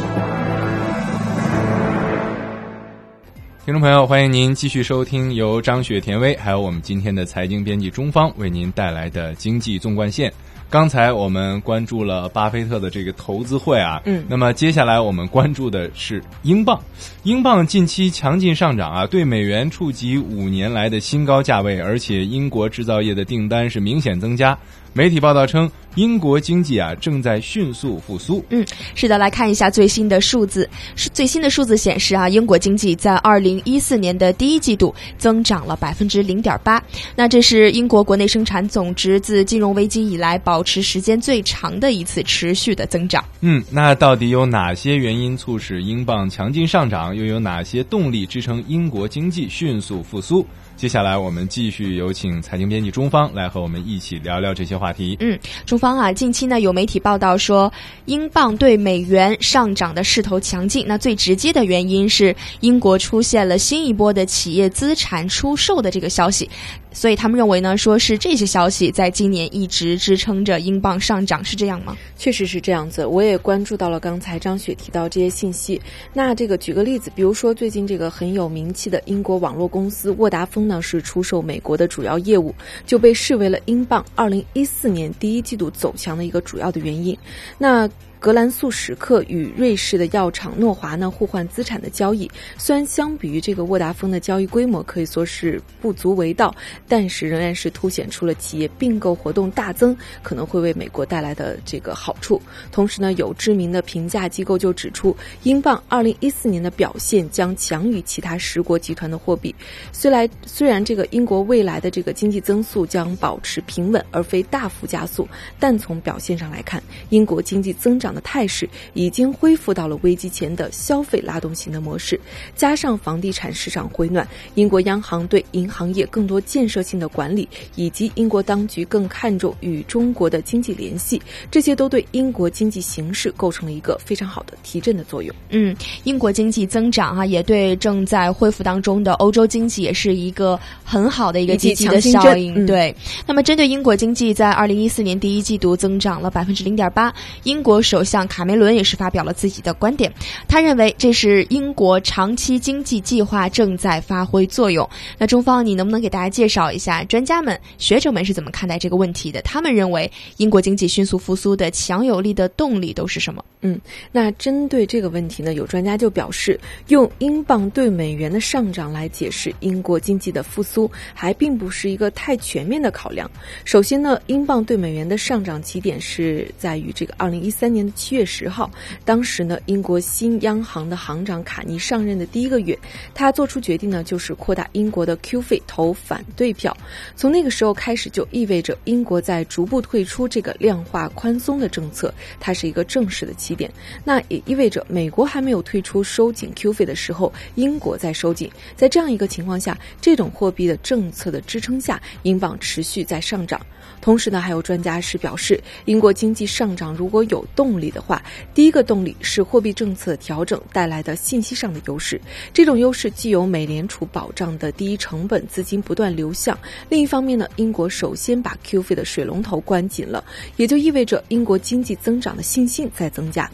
[3.67, 10.33] 听众朋友，欢迎您继续收听由张雪、田薇还有我们今天的财经编辑中方为您带来的经济纵贯线。
[10.71, 16.81] 刚才我们关注了巴菲特的这个投资会啊，嗯，那么接下来我们关注的是英镑，
[17.25, 24.57] 英镑近期强劲上涨啊，对美元触及五年来的新高价位，而且英国制造业的订单是明显增加。
[24.93, 28.45] 媒体报道称，英国经济啊正在迅速复苏。
[28.51, 30.69] 嗯，是的，来看一下最新的数字。
[30.97, 36.83] 是最新的数字显示啊，英国经济在二零一四年的第一季度增长了百分之零点八。
[37.15, 43.25] 那这是英国国内生产总值自金融危机以来保持时间最长的一次持续的增长。
[43.43, 47.15] 嗯，那到底有哪些原因促使英镑强劲上涨？
[47.15, 50.45] 又有哪些动力支撑英国经济迅速复苏？
[50.81, 55.15] 接下来，我们继续有请财经编辑中方来和我们一起聊聊这些话题。
[55.21, 57.71] 嗯，中方啊，近期呢有媒体报道说，
[58.07, 60.83] 英镑对美元上涨的势头强劲。
[60.89, 66.49] 那最直接的原因是英国出现了新一波的企业资产出售的这个消息。
[66.93, 71.97] 所以他们认为呢，说是这些消息在今年一直支撑着英镑上涨，是这样吗？
[72.17, 75.81] 确实是这样子，我也关注到了刚才张雪提到这些信息。
[76.13, 82.55] 那这个举个例子，比如说最近这个很有名气的英国网络公司沃达丰那，是出售美国的主要业务，
[82.87, 87.19] 就被视为了英镑二零一四年第一季度走强的一个主要的原因。
[87.59, 87.89] 那
[88.21, 96.55] 格兰素史克与瑞士的药厂诺华呢互换资产的交易，虽然相比于这个沃达丰的交易规模可以说是不足为道，
[96.87, 102.39] 但是仍然是凸显出了企业并购活动大增可能会为美国带来的这个好处。
[102.71, 109.55] 同时呢，有知名的评价机构就指出，英镑二零一四年的表现将强于其他十国集团的货币。
[109.93, 115.27] 虽然虽然这个英国未来的这个经济增速将保持平稳而非大幅加速，
[115.59, 118.10] 但从表现上来看，英国经济增长。
[118.15, 122.21] 的态势已经恢复到了危机前的消费拉动型的模式，
[122.57, 135.35] 加上房地产市场回暖，英国央行对银行业更多建设性的管理，以及英国当局更看重与中国的经济联系，这些都对英国经济形势构成了一个非常好的提振的作用。
[135.51, 142.67] 嗯，英国经济增长啊，也对正在恢复当中的欧洲经济也是一个很好的一个积极的效应。
[142.67, 142.95] 对，
[143.25, 148.00] 那么针对英国经济在二零一四年第一季度增长了百分之零点八，英国首。
[148.01, 150.11] 首相卡梅伦也是发表了自己的观点，
[150.49, 154.89] 他认为这是英国长期经济计划正在发挥作用。
[155.19, 159.43] 那中方，你能不能给大家介绍一下专家们、学者们是怎么看待这个问题的？
[159.43, 163.45] 他们认为英国经济迅速复苏的强有力的动力都是什么？
[163.61, 163.79] 嗯，
[164.11, 173.31] 那针对这个问题呢，有专家就表示，用英镑对美元的上涨来解释英国经济的复苏，还并不是一个太全面的考量。
[173.67, 177.90] 首先呢，英镑对美元的上涨起点是在于这个二零一三年。
[177.95, 178.71] 七月十号，
[179.05, 182.79] 当时呢，英国新央行的行长卡尼上任的第一个月，
[183.15, 186.77] 他做出决定呢，就是扩大英国的 Q 费投反对票。
[187.15, 193.71] 从那个时候开始，就意味着英国在逐步退出这个量化宽松的政策，它是一个正式的起点。
[194.05, 198.51] 那也意味着美国还没有退出收紧 Q 费的时候，英国在收紧。
[198.77, 203.61] 在这样一个情况下，这种货币的政策的支撑下，英镑持续在上涨。
[204.01, 208.21] 同时呢，还有专家是表示，英国经济上涨如果有动力的话，
[208.53, 212.21] 第一个动力是货币政策调整带来的信息上的优势。
[212.53, 216.59] 这种优势既有美联储保障的低成本资金不断流向，
[216.89, 220.25] 另一方面呢，英国首先把 Q 费的水龙头关紧了，
[220.57, 223.49] 也就意味着英国经济增长的信心在增加。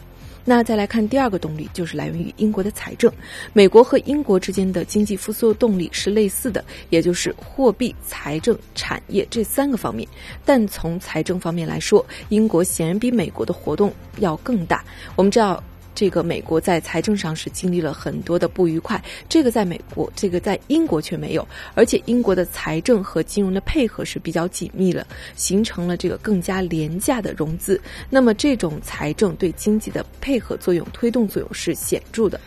[0.49, 3.11] 那再来看第二个动力，就是来源于英国的财政。
[3.51, 10.07] 美国和英国之间的经济复苏的动力是类似的，也就是货币、财政、产业这三个方面。
[10.45, 14.85] 但从财政方面来说，英国显然比美国的活动要更大。
[15.17, 15.61] 我们知道。
[15.97, 27.81] 这个美国在财政上是经历了很多的不愉快，这个在美国，这个在英国却没有，而且英国的财政和金融的配合是比较紧密的，形成了这个更加廉价的融资。
[28.11, 32.39] 那么这种财政对经济的配合作用、推动作用是显著的。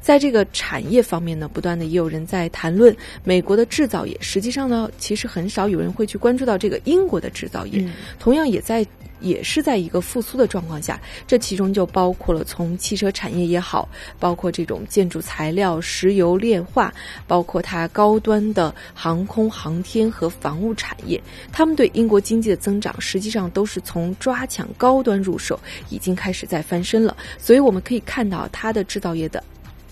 [0.00, 7.84] 在这个产业方面呢，不断的也有人在谈论美国的制造业，实际上呢，其实很少有人会去关注到这个英国的制造业，
[8.18, 8.86] 同样也在。
[9.20, 13.88] 也是在一个复苏的状况下，这其中就包括了从汽车产业也好，
[14.20, 16.94] 包括这种建筑材料、石油炼化，
[17.26, 21.20] 包括它高端的航空航天和防务产业，
[21.50, 25.58] 他们对英国经济的增长，实际上都是从抓抢高端入手，
[25.90, 27.16] 已经开始在翻身了。
[27.38, 29.42] 所以我们可以看到，它的制造业的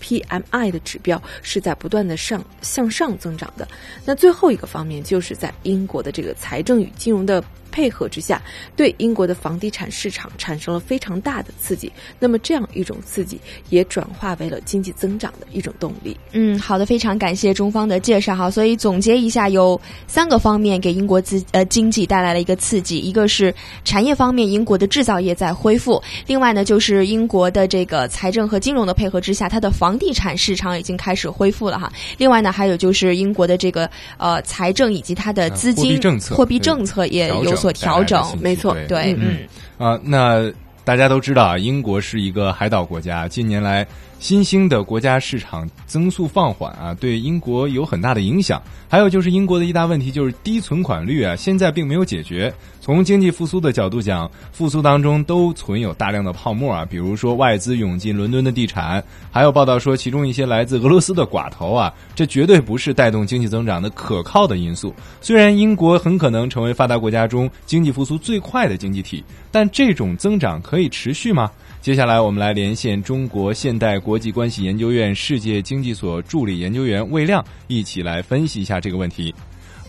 [0.01, 3.67] PMI 的指标是在不断的上向上增长的。
[4.05, 7.43] 那最后一个方面，就是在英国的这个财政与金融的。
[7.71, 8.41] 配合之下，
[8.75, 11.91] 对英国的房地产市场产生了非常大的刺激。
[12.19, 13.39] 那么，这样一种刺激
[13.69, 16.17] 也转化为了经济增长的一种动力。
[16.31, 18.49] 嗯，好的，非常感谢中方的介绍哈。
[18.49, 23.53] 所以总结一下，有三个方面给英国资呃经济带来了一个刺激：一个是
[23.85, 31.91] 产业方面，英国的制造业在恢复；另外呢，就是英国的这个财政和金融的配合之下，它的房地产市场已经开始恢复了哈。
[32.17, 37.66] 另外呢，还有就是英国的这个呃财政以及它的资金政策、货币政策也有所。
[37.73, 39.39] 调整，没错，对，嗯，
[39.77, 40.51] 啊，那
[40.83, 43.85] 大家都知道啊，英国是一个海岛国家，近年来
[44.19, 48.61] 新兴的国家市场增速放缓啊，对英国有很大的影响。
[48.89, 52.53] 还有就是英国的一大问题就是低存款率啊，现在并没有解决。
[52.79, 64.93] 从经济复苏的角度讲，复苏当中都存有大量的泡沫啊，比如说外资涌进伦敦的地产，还有报道说其中一些来自俄罗斯的寡头啊，这绝对不是带动经济增长的可靠的因素。
[65.21, 71.51] 虽然英国很可能成为发达国家中经济复苏最快的经济体，但这种增长可以持续吗？
[71.79, 79.33] 接下来我们来连线中国现代国际关系研究院世界经济所助理研究员魏亮，一起来分析一下这个问题。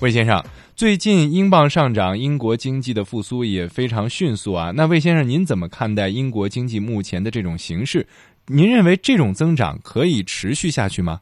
[0.00, 0.40] 魏先生，
[0.76, 4.70] 最近英镑上涨，英国经济的复苏也非常迅速啊。
[4.70, 8.06] 那魏先生，您怎么看待英国经济目前的这种形势？
[8.46, 11.20] 您认为这种增长可以持续下去吗？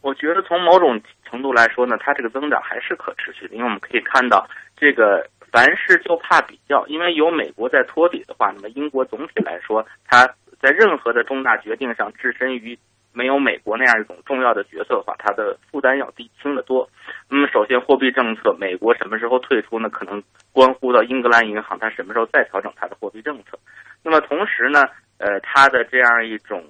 [0.00, 0.98] 我觉得从某种
[1.28, 10.26] 程度来说呢，它这个增长还是可持续的，因为我们可以看到，这个凡事就怕比较，因为有美国在托底的话，那么英国总体来说，它
[10.60, 12.76] 在任何的重大决定上置身于。
[13.16, 16.90] 没有美国那样一种重要的角色的话，它的负担要低轻得多。
[17.30, 19.88] 那么，首先货币政策，美国什么时候退出呢？
[19.88, 23.56] 可能关乎到英格兰银行它什么时候再调整它的货币政策。
[24.02, 24.82] 那么同时呢，
[25.18, 26.64] 呃，它的这样一种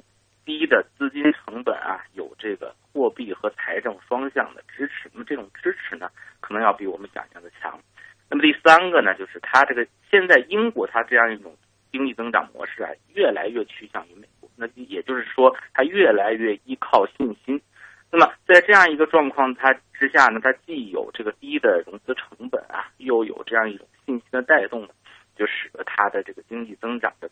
[0.45, 5.09] 低的资金成本啊，有这个货币和财政双向的支持。
[5.15, 6.11] 那么这种支持呢，
[6.41, 7.81] 可能要比我们想象的强。
[8.35, 11.57] 那么第三个呢，就是它这个现在英国它这样一种
[11.93, 14.51] 经济增长模式啊，越来越趋向于美国。
[14.57, 17.63] 那也就是说，它越来越依靠信心。
[18.11, 24.85] 那么，在这样一个状况它之下呢，它既有这个低的融资成本啊，又有这样一种信心的带动，
[25.37, 27.31] 就使得它的这个经济增长的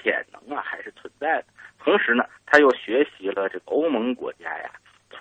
[0.00, 1.46] 潜能啊还是存在的。
[1.80, 4.70] 同时呢，它又学习了这个欧盟国家呀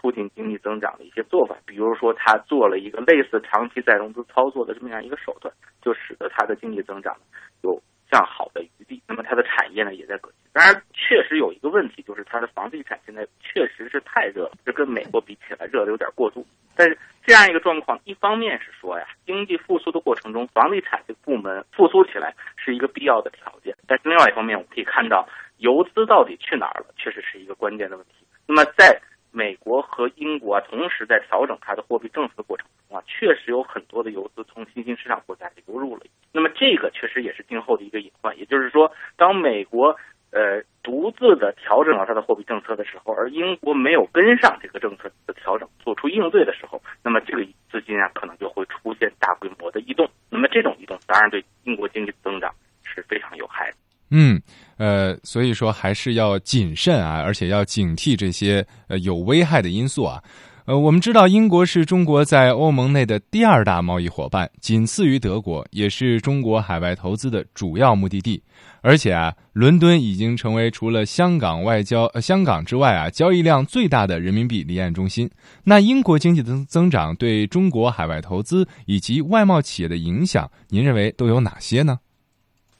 [0.05, 5.51] 促进经济增长的一些做法，比如说，他做了一个类似长期再融资操作的这么样一个手段，
[5.81, 7.17] 就使得它的经济增长
[7.63, 7.81] 有
[8.11, 9.01] 向好的余地。
[9.07, 10.37] 那么，它的产业呢也在革新。
[10.53, 10.79] 当然。
[11.07, 16.43] 确实有一个问题，就是它的房地产现在确实是太热了，这跟美国比起来热的有点过度。
[16.75, 23.75] 但是这样一个状况，一方面是说呀，经济复苏的过程中，房地产这部门复苏起来是一个必要的条件。
[23.87, 28.25] 但是另外一方面，我们可以看到，游资到底去哪儿了，确实是一个关键的问题。
[28.47, 28.99] 那么在
[29.35, 36.03] 美国和英国啊同时在调整它的货币政策的过程中啊，确实有很多的游资从新兴市场国家流入了。
[36.31, 38.37] 那么这个确实也是今后的一个隐患。
[38.37, 39.95] 也就是说，当美国
[40.31, 40.63] 呃。
[40.85, 50.07] 独自的调整了它的货币政策的时候，而英国没有跟上这个政策的调整，做出应对的时候，那么这个资金啊，可能就会出现大规模的异动。
[50.29, 53.77] 那么这种异动，当然对英国经济增长是非常有害的。
[54.11, 54.39] 嗯，
[54.77, 60.21] 呃，所以说还是要谨慎啊，而且要警惕这些呃有危害的因素啊。
[60.65, 68.41] 呃，我们知道英国是中国在欧盟内的第二大贸易伙伴，仅次于德国，也是中国海外投资的主要目的地。
[68.81, 75.29] 而且啊，伦敦已经成为除了香港外交呃香港之外啊，交易量最大的人民币离岸中心。
[75.63, 81.99] 那英国经济增增长对中国海外投资以及外贸企业的影响，您认为都有哪些呢？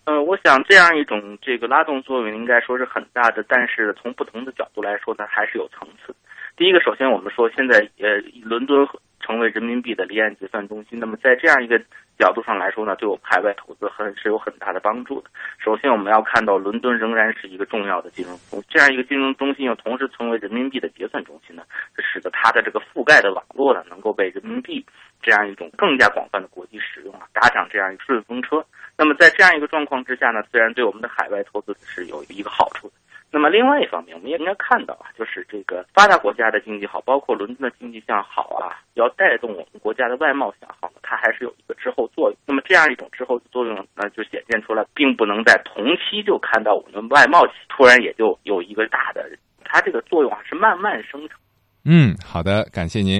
[0.06, 6.16] 呃，我想这样一种这个拉动作用应该说是很大的，但是从不同的角度来说呢，还是有层次。
[6.56, 8.88] 第一个，首先我们说，现在呃，伦敦
[9.20, 11.00] 成为人民币的离岸结算中心。
[11.00, 11.78] 那么在这样一个
[12.18, 15.30] 角度上来说呢，对我们海外投资很是有很大的帮助的。
[15.58, 21.64] 首先，我们要看到伦敦仍然是一个重要的金融中，这样一个金融中心又同时成为人民币的结算中心呢，
[21.98, 24.86] 这使得它的这个覆盖的网络呢，能够被人民币
[25.26, 28.64] 这样一种更加广泛的国际使用啊，搭上这样一个顺风车。
[28.96, 32.94] 那么在这样一个状况之下呢，自然对我们的海外投资是有一个好处的。
[33.32, 42.38] 那么另外一方面，我们也应该看到啊，就是这个发达国家的经济好，包括伦敦的经济向好啊，要带动我们国家的外贸向好，它还是有一个滞后作用。
[42.46, 49.28] 那么这样一种滞后作用呢，就显现出来，并不能在同期就看到我们外贸突然也就有一个大的，
[49.66, 51.38] 它这个作用啊是慢慢生成。
[51.84, 53.20] 嗯，好的，感谢您。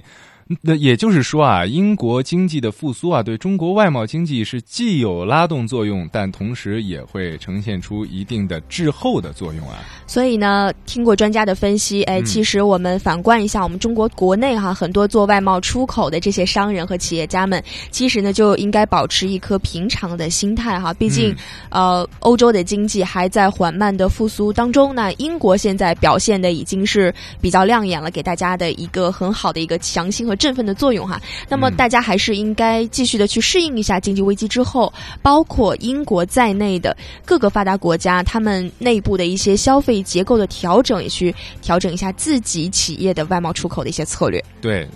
[0.62, 9.80] 那也就是说啊，英国经济的复苏啊，对中国外贸经济是既有拉动作用，但同时也会呈现出一定的滞后的作用啊。
[10.06, 20.94] 所以呢，听过专家的分析，哎，其实我们反观一下我们中国国内哈，很多做外贸出口的这些商人和企业家们，其实呢就应该保持一颗平常的心态哈。
[20.94, 21.36] 毕竟，
[21.70, 30.35] 呃，欧洲的经济还在缓慢的复苏当中，那英国现在表现的已经是比较亮眼了，给大家的一个很好的一个强心和。
[30.36, 44.44] 振奋的作用哈，那么大家还是应该继续的去适应一下经济危机之后，包括英国在内的各个发达国家，他们内部的一些消费结构的调整，也去调整一下自己企业的外贸出口的一些策略。
[44.62, 44.88] 对，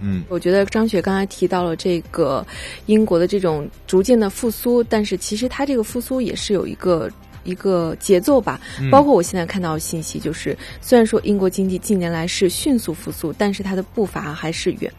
[0.00, 2.46] 嗯，我觉得张雪刚才提到了这个
[2.86, 7.10] 英国的这种逐渐的复苏，但是其实它这个复苏也是有一个。
[7.44, 14.92] 一个节奏吧，包括我现在看到的信息，就是虽然说英国经济近年来是迅速复苏，但是它的步伐还是远，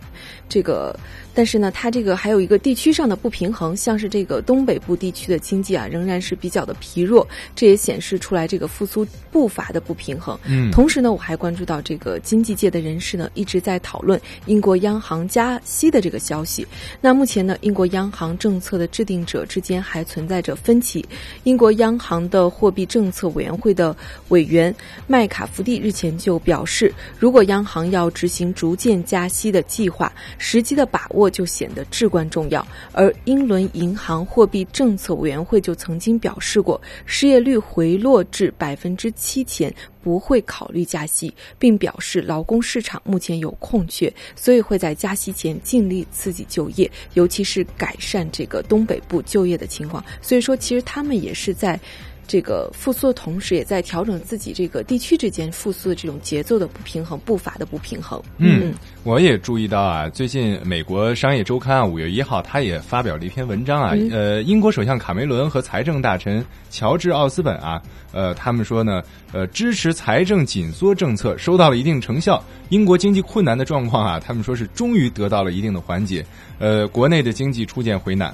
[0.48, 0.98] 这个。
[1.36, 10.40] 但是呢，它这个还有一个地区上的不平衡，像是这个东北部地区的经济啊，仍然是比较的疲弱，这也显示出来这个复苏步伐的不平衡。
[10.46, 16.66] 嗯，同时呢，我还关注到这个经济界的人士呢，一直在讨论英国央行加息的这个消息。
[17.02, 21.04] 那目前呢，英国央行政策的制定者之间还存在着分歧。
[21.44, 23.96] 英国央行的的货币政策委员会的
[24.28, 24.76] 委员
[25.08, 32.66] 麦卡福蒂日前就表示，如果央行要执行逐渐加息的计划，时机的把握就显得至关重要。
[32.92, 39.74] 而英伦银行货币政策委员会就曾经表示过，失业率回落至百分之七前。
[40.06, 50.06] 不会考虑加息，并表示劳工市场目前有空缺，所以会在加息前尽力刺激就业，尤其是改善这个东北部就业的情况。
[50.22, 51.80] 所以说，其实他们也是在。
[52.28, 58.22] 这个复苏的同时，也在调整自己这个地区之间复苏的这种节奏的不平衡、步伐的不平衡。
[58.38, 58.74] 嗯，
[59.04, 69.02] 我也注意到啊，最近美国商业周刊啊，五月一号，他也发表了一篇文章啊，呃，英国首相卡梅伦和财政大臣乔治奥斯本啊，呃，他们说呢，
[69.32, 76.26] 呃，支持财政紧缩政策收到了一定成效，英国经济困难的状况啊，他们说是终于得到了一定的缓解，
[76.60, 78.34] 呃，国内的经济初见回暖。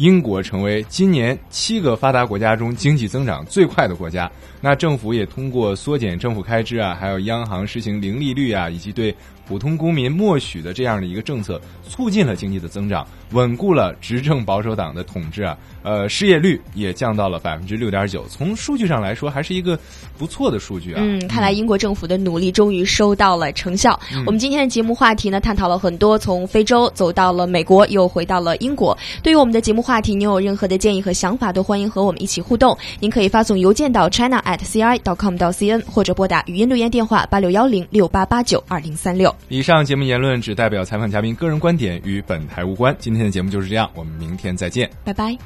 [0.00, 4.30] 英国成为今年七个发达国家中经济增长最快的国家。
[4.58, 9.14] 那政府也通过缩减政府开支啊，还有央行实行零利率啊，以及对
[9.46, 15.56] 普通公民默许的这样的一个政策，促进了经济的增长，稳固了执政保守党的统治啊。
[15.82, 19.78] 呃，失业率也降到了百分之六点九，从数据上来说，还是一个
[20.18, 21.00] 不错的数据啊。
[21.02, 23.98] 嗯，看来英国政府的努力终于收到了成效。
[24.26, 28.96] 我们今天的节目话题呢，探讨了很多，从非洲走到了美国，又回到了英国。
[29.22, 32.76] 对于我们的节目话题，您有任何的建议和想法，都欢迎和我们一起互动。
[32.98, 39.34] 您可以发送邮件到 china at ci dot com 到 cn，或者拨打语音留言电话八六幺零六八八九二零三六。
[39.48, 42.94] 以上节目言论只代表采访嘉宾个人观点，与本台无关。
[42.98, 44.90] 今今天的节目就是这样我们明天再见。
[45.04, 45.36] 拜拜。